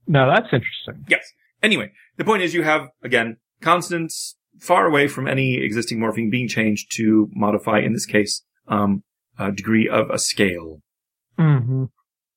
[0.08, 1.04] now that's interesting.
[1.08, 1.24] Yes.
[1.62, 6.48] Anyway, the point is you have, again, consonants far away from any existing morpheme being
[6.48, 9.04] changed to modify, in this case, um,
[9.48, 10.80] a degree of a scale.
[11.38, 11.84] hmm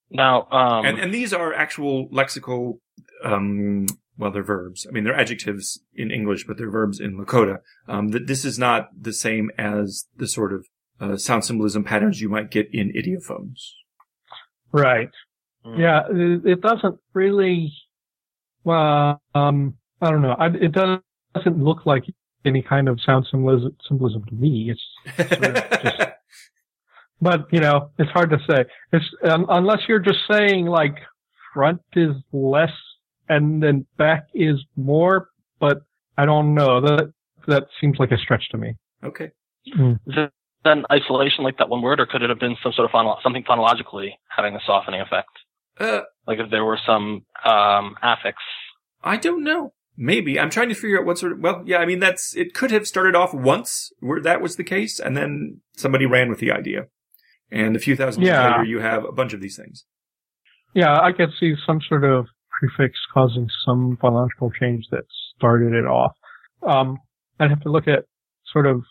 [0.10, 2.80] Now, um, and, and these are actual lexical,
[3.24, 3.86] um,
[4.18, 4.86] well, they're verbs.
[4.88, 7.58] I mean, they're adjectives in English, but they're verbs in Lakota.
[7.88, 10.66] Um, that this is not the same as the sort of
[11.01, 13.60] uh, sound symbolism patterns you might get in ideophones.
[14.72, 15.10] Right.
[15.66, 15.80] Mm.
[15.80, 17.74] Yeah, it, it doesn't really.
[18.64, 20.36] Well, um, I don't know.
[20.38, 21.04] I, it doesn't
[21.64, 22.04] look like
[22.45, 24.72] any kind of sound symbolism, symbolism to me.
[24.72, 26.01] It's, sort of just-
[27.24, 28.65] but you know, it's hard to say.
[28.91, 30.95] It's um, unless you're just saying like
[31.53, 32.71] front is less
[33.30, 35.30] and then back is more.
[35.59, 35.82] But
[36.17, 36.82] I don't know.
[36.82, 37.13] That
[37.47, 38.76] that seems like a stretch to me.
[39.03, 39.32] okay.
[39.65, 40.32] is it
[40.63, 43.21] then isolation like that one word, or could it have been some sort of phono-
[43.21, 45.30] something phonologically having a softening effect?
[45.80, 48.38] Uh, Like if there were some um, affix.
[49.03, 49.74] I don't know.
[49.97, 50.39] Maybe.
[50.39, 52.71] I'm trying to figure out what sort of, well, yeah, I mean, that's, it could
[52.71, 56.51] have started off once where that was the case, and then somebody ran with the
[56.51, 56.88] idea.
[57.51, 59.85] And a few thousand years later, you have a bunch of these things.
[60.73, 62.25] Yeah, I could see some sort of
[62.59, 65.03] prefix causing some biological change that
[65.35, 66.13] started it off.
[66.63, 66.97] Um,
[67.39, 68.05] I'd have to look at
[68.51, 68.83] sort of.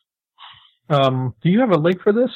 [0.89, 2.31] Um, do you have a link for this?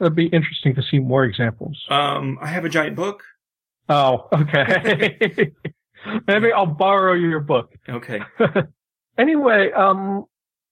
[0.00, 1.78] It'd be interesting to see more examples.
[1.90, 3.22] Um, I have a giant book.
[3.88, 5.52] Oh, okay.
[6.26, 7.72] Maybe I'll borrow your book.
[7.88, 8.20] Okay.
[9.18, 10.24] anyway, um,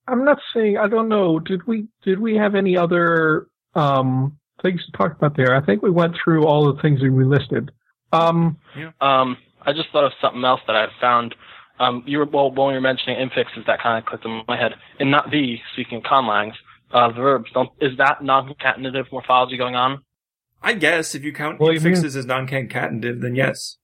[0.07, 1.39] I'm not saying I don't know.
[1.39, 5.55] Did we did we have any other um things to talk about there?
[5.55, 7.71] I think we went through all the things that we listed.
[8.13, 8.59] Um,
[9.01, 11.35] Um, I just thought of something else that I found.
[11.81, 14.57] Um, you were well when you were mentioning infixes, that kind of clicked in my
[14.57, 14.73] head.
[14.99, 16.55] In Nobiin speaking of conlangs,
[16.91, 20.03] uh, verbs don't is that non-concatenative morphology going on?
[20.63, 23.77] I guess if you count Well, you mean- infixes as non-concatenative, then yes.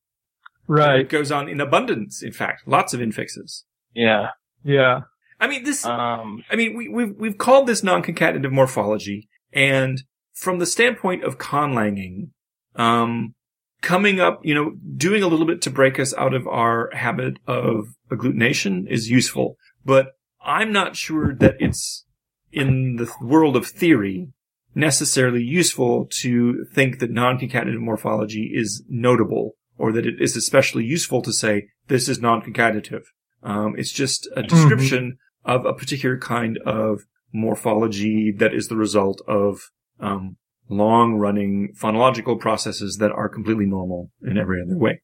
[0.66, 1.01] right.
[1.01, 2.66] It goes on in abundance, in fact.
[2.66, 3.62] Lots of infixes.
[3.95, 4.31] Yeah.
[4.64, 5.03] Yeah.
[5.39, 10.03] I mean, this, Um, I mean, we, we've, we've called this non-concatenative morphology, and
[10.35, 12.30] from the standpoint of conlanging,
[12.76, 13.35] um,
[13.80, 17.39] coming up, you know, doing a little bit to break us out of our habit
[17.47, 20.12] of agglutination is useful, but
[20.45, 22.05] I'm not sure that it's
[22.53, 24.28] in the world of theory
[24.74, 31.22] necessarily useful to think that non-concatenative morphology is notable or that it is especially useful
[31.22, 33.03] to say this is non-concatenative.
[33.43, 39.20] Um, it's just a description of a particular kind of morphology that is the result
[39.28, 39.61] of
[40.01, 40.36] um,
[40.68, 45.01] long-running phonological processes that are completely normal in every other way.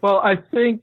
[0.00, 0.82] Well, I think,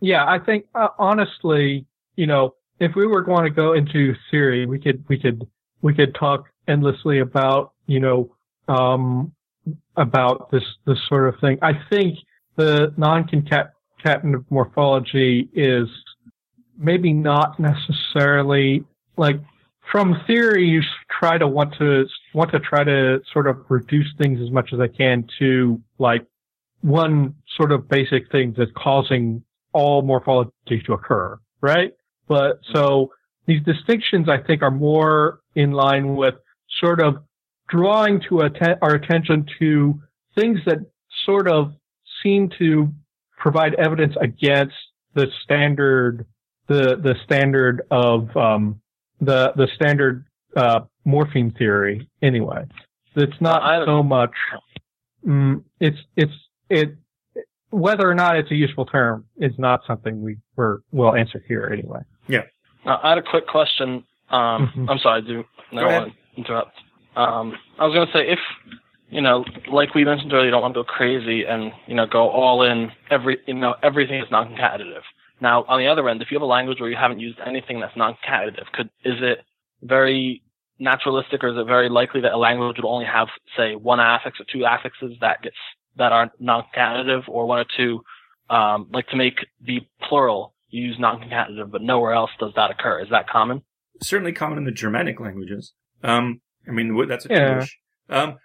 [0.00, 1.86] yeah, I think uh, honestly,
[2.16, 5.46] you know, if we were going to go into theory, we could, we could,
[5.82, 8.34] we could talk endlessly about, you know,
[8.68, 9.32] um,
[9.96, 11.58] about this, this sort of thing.
[11.62, 12.18] I think
[12.56, 15.88] the non-concatenative morphology is
[16.78, 18.84] maybe not necessarily
[19.16, 19.38] like
[19.92, 24.40] from theory, you try to want to want to try to sort of reduce things
[24.40, 26.26] as much as I can to like
[26.82, 31.92] one sort of basic thing that's causing all morphology to occur, right?
[32.28, 33.12] But so
[33.46, 36.34] these distinctions, I think, are more in line with
[36.80, 37.16] sort of
[37.68, 40.00] drawing to atten- our attention to
[40.36, 40.78] things that
[41.24, 41.72] sort of
[42.22, 42.92] seem to
[43.36, 44.74] provide evidence against
[45.14, 46.26] the standard,
[46.68, 48.80] the the standard of um,
[49.20, 50.24] the the standard
[50.56, 52.08] uh, morpheme theory.
[52.22, 52.64] Anyway,
[53.16, 54.32] it's not I so much.
[55.26, 56.32] Mm, it's it's
[56.68, 56.96] it
[57.70, 61.70] whether or not it's a useful term is not something we were will answer here
[61.72, 62.00] anyway.
[62.86, 64.04] Uh, I had a quick question.
[64.30, 64.90] Um, Mhm.
[64.90, 66.02] I'm sorry, I do no Go ahead.
[66.02, 66.76] want to interrupt.
[67.14, 68.38] Um, I was going to say if
[69.10, 72.06] you know, like we mentioned earlier, you don't want to go crazy and you know
[72.06, 72.90] go all in.
[73.10, 75.02] Every you know everything is non-concatenative.
[75.42, 77.80] Now, on the other end, if you have a language where you haven't used anything
[77.80, 79.44] that's non-concatenative, could is it
[79.82, 80.42] very
[80.78, 84.40] naturalistic, or is it very likely that a language would only have, say, one affix
[84.40, 85.56] or two affixes that gets
[85.96, 88.00] that are non-concatenative, or one or two,
[88.48, 93.00] um, like to make the plural you use non-concatenative, but nowhere else does that occur.
[93.00, 93.62] Is that common?
[94.02, 95.74] certainly common in the Germanic languages.
[96.02, 97.50] Um, I mean, wh- that's Yeah.
[97.50, 97.78] English.
[98.08, 98.38] Um,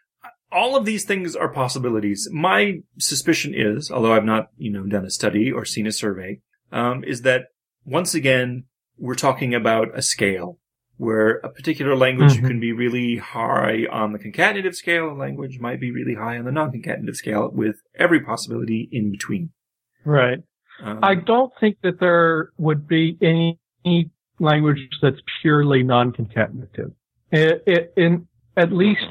[0.51, 2.27] all of these things are possibilities.
[2.31, 6.39] My suspicion is, although I've not, you know, done a study or seen a survey,
[6.73, 7.45] um, is that
[7.85, 8.65] once again,
[8.97, 10.59] we're talking about a scale
[10.97, 12.47] where a particular language Mhm.
[12.47, 16.45] can be really high on the concatenative scale, a language might be really high on
[16.45, 19.49] the non-concatenative scale with every possibility in between.
[20.05, 20.39] Right.
[20.81, 26.93] Um, I don't think that there would be any, any language that's purely non-concatenative.
[27.31, 29.05] It, it, in at least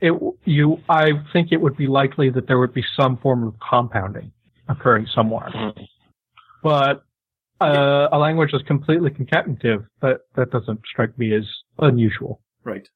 [0.00, 0.12] it
[0.44, 4.32] you I think it would be likely that there would be some form of compounding
[4.68, 5.50] occurring somewhere.
[5.54, 5.86] Mhm.
[6.62, 7.04] But
[7.60, 11.44] uh, a language that's completely concatenative that that doesn't strike me as
[11.78, 12.40] unusual.
[12.64, 12.88] right.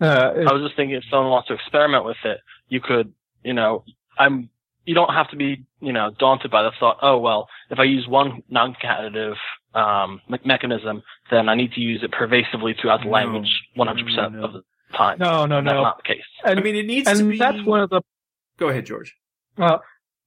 [0.00, 3.12] Uh, I was just thinking if someone wants to experiment with it, you could,
[3.44, 3.84] you know,
[4.18, 4.50] I'm,
[4.84, 7.84] you don't have to be, you know, daunted by the thought, oh, well, if I
[7.84, 9.36] use one non-concatenative,
[9.74, 13.12] um, me- mechanism, then I need to use it pervasively throughout the No.
[13.12, 14.44] language 100% No.
[14.44, 14.62] of the
[14.96, 15.18] time.
[15.20, 15.82] no, no, And That's no.
[15.82, 16.24] not the case.
[16.44, 17.38] And, I mean, it needs and to be.
[17.38, 18.02] that's one of the
[18.58, 19.14] Go ahead, George.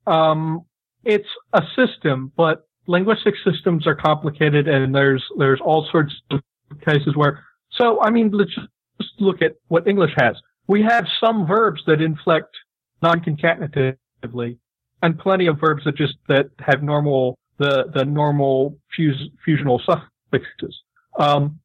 [0.07, 0.65] um,
[1.03, 6.41] it's a system, but linguistic systems are complicated, and there's there's all sorts of
[6.85, 7.43] cases where.
[7.71, 10.35] So I mean, let's just look at what English has.
[10.67, 12.55] We have some verbs that inflect
[13.01, 14.57] non-concatenatively,
[15.01, 20.75] and plenty of verbs that just that have normal the the normal fuse, fusional suffixes.
[21.19, 21.59] Um,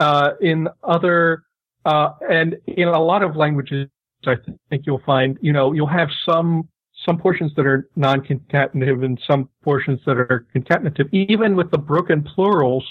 [0.00, 1.42] uh, in other
[1.84, 3.88] uh, and in a lot of languages,
[4.26, 4.36] I
[4.70, 6.68] think you'll find you know you'll have some
[7.06, 11.08] some portions that are non-concatenative and some portions that are concatenative.
[11.12, 12.84] Even with the broken plurals,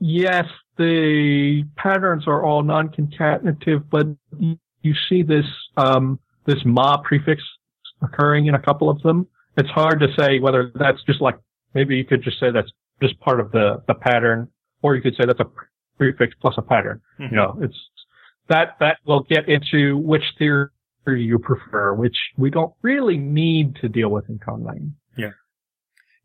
[0.00, 0.46] yes,
[0.78, 4.06] the patterns are all non-concatenative, but
[4.40, 5.44] you see this
[5.76, 7.42] um, this ma prefix
[8.02, 9.28] occurring in a couple of them.
[9.56, 11.38] It's hard to say whether that's just like
[11.74, 14.48] maybe you could just say that's just part of the the pattern,
[14.80, 15.50] or you could say that's a
[15.98, 17.00] prefix plus a pattern.
[17.20, 17.30] Mhm.
[17.30, 17.76] You know, it's
[18.48, 20.68] that that will get into which theory
[21.06, 24.92] you prefer, which we don't really need to deal with in conlang.
[25.16, 25.30] Yeah,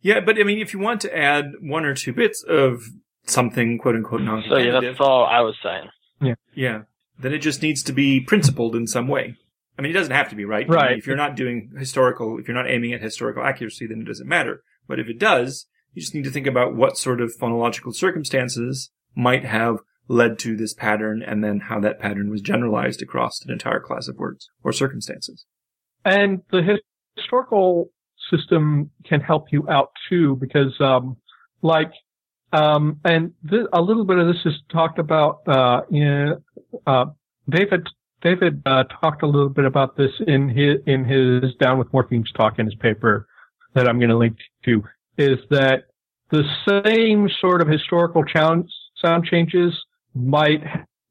[0.01, 2.83] Yeah, but I mean, if you want to add one or two bits of
[3.25, 5.89] something, quote unquote, non So yeah, that's all I was saying.
[6.21, 6.81] yeah, Yeah.
[7.19, 9.35] then it just needs to be principled in some way.
[9.77, 10.65] I mean, it doesn't have to be right.
[10.65, 10.97] I mean, Right.
[10.97, 14.27] if you're not doing historical, if you're not aiming at historical accuracy, then it doesn't
[14.27, 14.63] matter.
[14.87, 18.91] But if it does, you just need to think about what sort of phonological circumstances
[19.15, 23.51] might have led to this pattern and then how that pattern was generalized across an
[23.51, 25.45] entire class of words or circumstances.
[26.05, 26.79] And the
[27.15, 27.91] historical
[28.31, 31.17] system can help you out too, because, um,
[31.61, 31.91] like,
[32.53, 36.35] um, and th- a little bit of this is talked about, uh, in,
[36.85, 37.05] uh,
[37.49, 37.87] David,
[38.21, 42.33] David, uh, talked a little bit about this in his, in his Down with Morphemes
[42.35, 43.27] talk in his paper
[43.73, 44.83] that I'm going to link to,
[45.17, 45.83] is that
[46.31, 49.73] the same sort of historical sound changes
[50.17, 50.63] might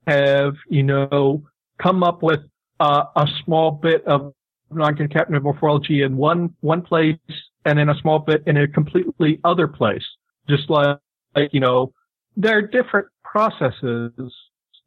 [0.07, 1.43] have, you know,
[1.83, 2.41] come up with
[2.81, 4.33] uh, a small bit of
[4.71, 7.17] non-concatenative morphology in one one place
[7.65, 10.05] and then a small bit in a completely other place.
[10.49, 10.99] Just like,
[11.35, 11.93] like you know,
[12.37, 14.13] there are different processes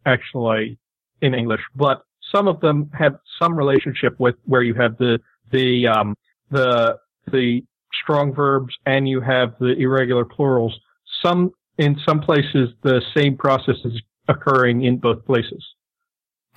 [0.06, 0.78] actually
[1.22, 2.04] in English, but
[2.34, 5.20] some of them have some relationship with where you have the
[5.52, 6.16] the um,
[6.52, 6.98] the
[7.32, 7.64] the
[8.04, 10.78] strong verbs and you have the irregular plurals.
[11.24, 15.66] Some in some places the same process is occurring in both places.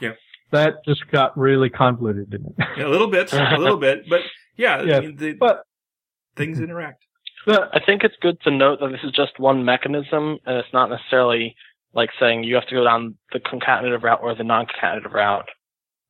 [0.01, 0.13] Yeah.
[0.51, 2.67] That just got really convoluted in it.
[2.77, 4.21] Yeah, a little bit, a little bit, but
[4.57, 5.65] yeah, Yeah, I mean, the, But
[6.37, 7.03] things interact.
[7.47, 10.73] the, I think it's good to note that this is just one mechanism, and it's
[10.73, 11.55] not necessarily
[11.95, 15.49] like saying you have to go down the concatenative route or the non-concatenative route.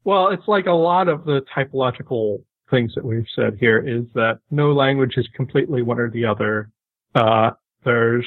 [0.04, 4.38] well, it's like a lot of the typological things that we've said here is that
[4.50, 6.70] no language is completely one or the other.
[7.14, 7.50] Uh,
[7.84, 8.26] there's,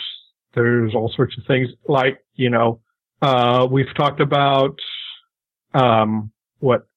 [0.54, 2.80] there's all sorts of things like, you know,
[3.26, 4.78] uh, we've talked about,
[5.74, 6.88] um, what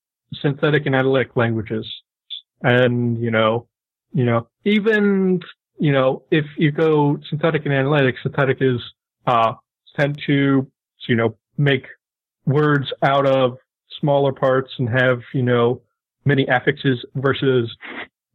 [0.42, 1.86] synthetic and analytic languages.
[2.62, 3.66] And, you know,
[4.12, 5.40] you know, even,
[5.78, 8.80] you know, if you go synthetic and analytic, synthetic is,
[9.26, 9.54] uh,
[9.98, 10.70] tend to,
[11.08, 11.86] you know, make
[12.44, 13.56] words out of
[14.00, 15.80] smaller parts and have, you know,
[16.26, 17.74] many affixes versus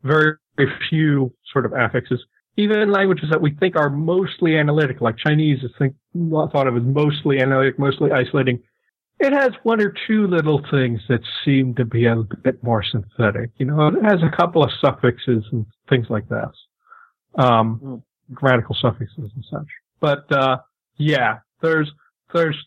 [0.04, 2.20] very, very few sort of affixes.
[2.56, 6.84] Even languages that we think are mostly analytic, like Chinese is think, thought of as
[6.84, 8.62] mostly analytic, mostly isolating.
[9.20, 13.52] It has one or two little things that seem to be a bit more synthetic.
[13.58, 16.52] You know, it has a couple of suffixes and things like that.
[17.36, 19.68] Um, grammatical suffixes and such.
[20.00, 20.58] But, uh,
[20.98, 21.92] yeah, there's,
[22.34, 22.58] there's,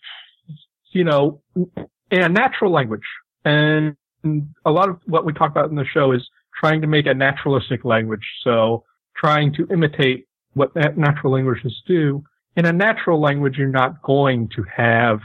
[0.91, 3.07] you know, in a natural language,
[3.45, 3.97] and
[4.65, 6.29] a lot of what we talk about in the show is
[6.59, 8.27] trying to make a naturalistic language.
[8.43, 8.85] So
[9.19, 12.23] trying to imitate what that natural languages do.
[12.57, 15.21] In a natural language, you're not going to have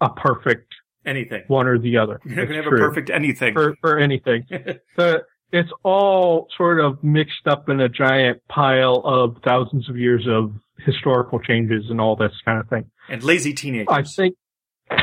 [0.00, 0.72] a perfect
[1.04, 1.42] anything.
[1.48, 2.20] one or the other.
[2.24, 3.54] You're not going to have a perfect anything.
[3.54, 4.44] for, for anything.
[4.96, 10.26] the, it's all sort of mixed up in a giant pile of thousands of years
[10.28, 10.52] of
[10.86, 12.84] historical changes and all this kind of thing.
[13.08, 14.36] and lazy teenagers I think.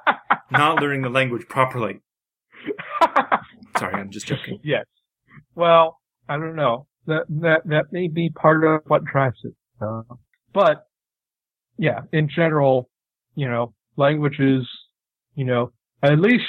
[0.50, 2.00] not learning the language properly.
[3.78, 4.58] Sorry, I'm just joking.
[4.62, 4.84] yes.
[5.54, 5.98] Well,
[6.28, 6.86] I don't know.
[7.06, 9.54] That that that may be part of what drives it.
[9.80, 10.02] Uh,
[10.52, 10.86] but
[11.78, 12.90] yeah, in general,
[13.34, 14.68] you know, languages,
[15.34, 15.72] you know,
[16.02, 16.44] at least,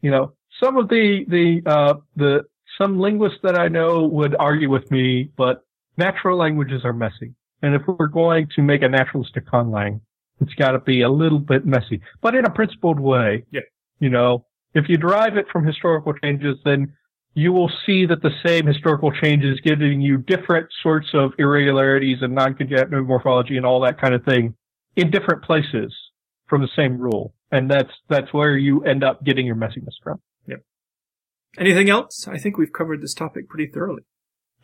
[0.00, 0.32] you know,
[0.62, 2.42] some of the the uh the
[2.78, 5.64] some linguists that I know would argue with me, but
[5.96, 7.34] natural languages are messy.
[7.62, 10.00] And if we're going to make a naturalistic conlang,
[10.40, 13.44] it's got to be a little bit messy, but in a principled way.
[13.52, 13.60] Yeah.
[14.00, 16.92] You know, if you derive it from historical changes, then
[17.34, 22.34] you will see that the same historical changes giving you different sorts of irregularities and
[22.34, 24.54] non-conjunctive morphology and all that kind of thing
[24.96, 25.94] in different places
[26.46, 27.34] from the same rule.
[27.50, 30.20] And that's, that's where you end up getting your messiness from.
[30.46, 30.60] Yep.
[31.58, 32.26] Anything else?
[32.28, 34.02] I think we've covered this topic pretty thoroughly.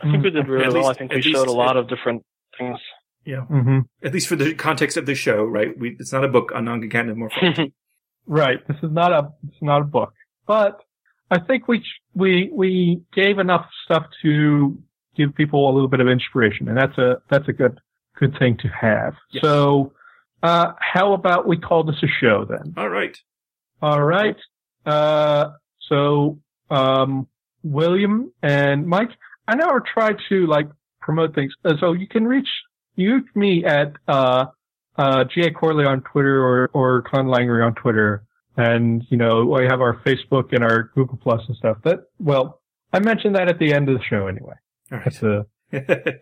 [0.01, 0.83] I think we did really At well.
[0.89, 2.25] least- I think at we showed a lot it- of different
[2.59, 2.79] things.
[3.25, 3.45] Yeah.
[3.51, 3.79] Mm-hmm.
[4.03, 5.77] At least for the context of the show, right?
[5.79, 7.73] We, it's not a book on non-concatenative morphology.
[8.31, 8.59] Right.
[8.69, 10.12] This is not a, it's not a book,
[10.47, 10.83] but
[11.31, 14.79] I think we, we, we gave enough stuff to
[15.16, 17.81] give people a little bit of inspiration and that's a, that's a good,
[18.18, 19.14] good thing to have.
[19.31, 19.43] Yes.
[19.43, 19.93] So,
[20.43, 22.74] uh, how about we call this a show then?
[22.76, 23.16] All right.
[23.83, 24.37] All right.
[24.87, 25.51] Uh,
[25.89, 26.39] so,
[26.70, 27.26] um,
[27.62, 29.11] William and Mike,
[29.47, 30.68] I never try to like
[31.01, 31.53] promote things.
[31.64, 32.49] Uh, So you can reach,
[32.95, 34.47] you me at, uh,
[34.97, 35.53] uh, G.A.
[35.53, 38.24] Corley on Twitter or, or Conlangery on Twitter.
[38.59, 42.61] And, you know, we have our Facebook and our Google Plus and stuff that, well,
[42.93, 44.55] I mentioned that at the end of the show anyway.
[44.91, 45.47] All That's a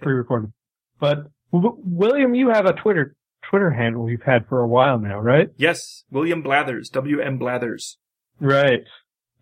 [0.02, 0.52] pre-recorded.
[1.00, 3.16] But w- William, you have a Twitter,
[3.48, 5.48] Twitter handle you've had for a while now, right?
[5.56, 7.38] yes, William Blathers, W.M.
[7.38, 7.96] Blathers.
[8.38, 8.84] Right.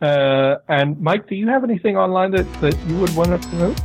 [0.01, 3.81] Uh, and Mike, do you have anything online that, that you would want to promote?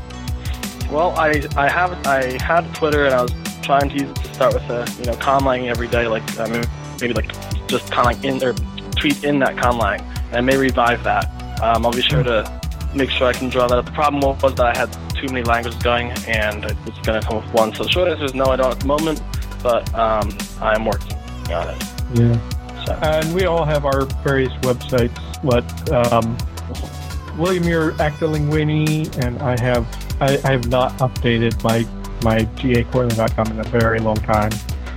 [0.91, 3.31] Well, I I have I had Twitter and I was
[3.61, 6.47] trying to use it to start with a you know conlang every day, like I
[6.49, 6.63] mean,
[6.99, 7.31] maybe like
[7.67, 8.53] just conlang in or
[8.91, 10.01] tweet in that conlang.
[10.27, 11.25] And I may revive that.
[11.61, 12.59] Um, I'll be sure to
[12.93, 13.85] make sure I can draw that up.
[13.85, 17.27] The problem was that I had too many languages going and I was going to
[17.27, 17.73] come with one.
[17.73, 19.21] So the short answer is no, I don't at the moment,
[19.61, 21.17] but um, I'm working
[21.51, 21.83] on it.
[22.13, 22.85] Yeah.
[22.85, 25.43] So And we all have our various websites.
[25.43, 26.37] What, um,
[27.37, 29.87] William, you're Actilinguini, and I have,
[30.21, 31.85] I, I have not updated my,
[32.23, 34.51] my gacorley.com in a very long time.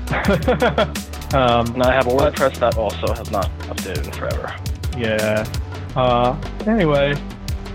[1.34, 4.54] um, and I have a WordPress that also has not updated in forever.
[4.96, 5.46] Yeah.
[5.96, 7.14] Uh, anyway,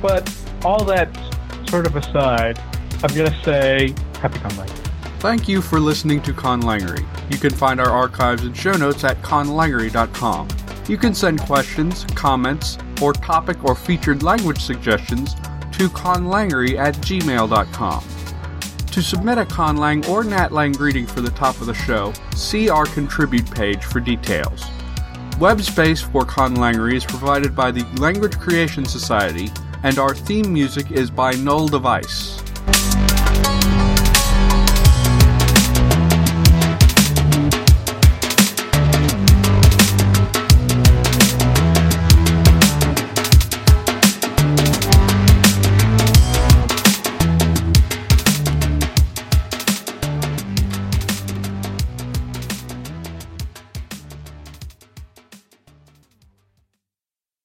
[0.01, 0.33] but
[0.63, 1.09] all that
[1.69, 2.59] sort of aside,
[3.03, 4.69] I'm gonna say happy Conlang.
[5.19, 7.05] Thank you for listening to Conlangery.
[7.31, 10.47] You can find our archives and show notes at conlangery.com.
[10.87, 15.33] You can send questions, comments, or topic or featured language suggestions
[15.73, 18.03] to conlangery at gmail.com.
[18.91, 22.85] To submit a conlang or natlang greeting for the top of the show, see our
[22.85, 24.63] contribute page for details.
[25.39, 29.51] Web space for Conlangery is provided by the Language Creation Society,
[29.83, 32.41] and our theme music is by Null Device.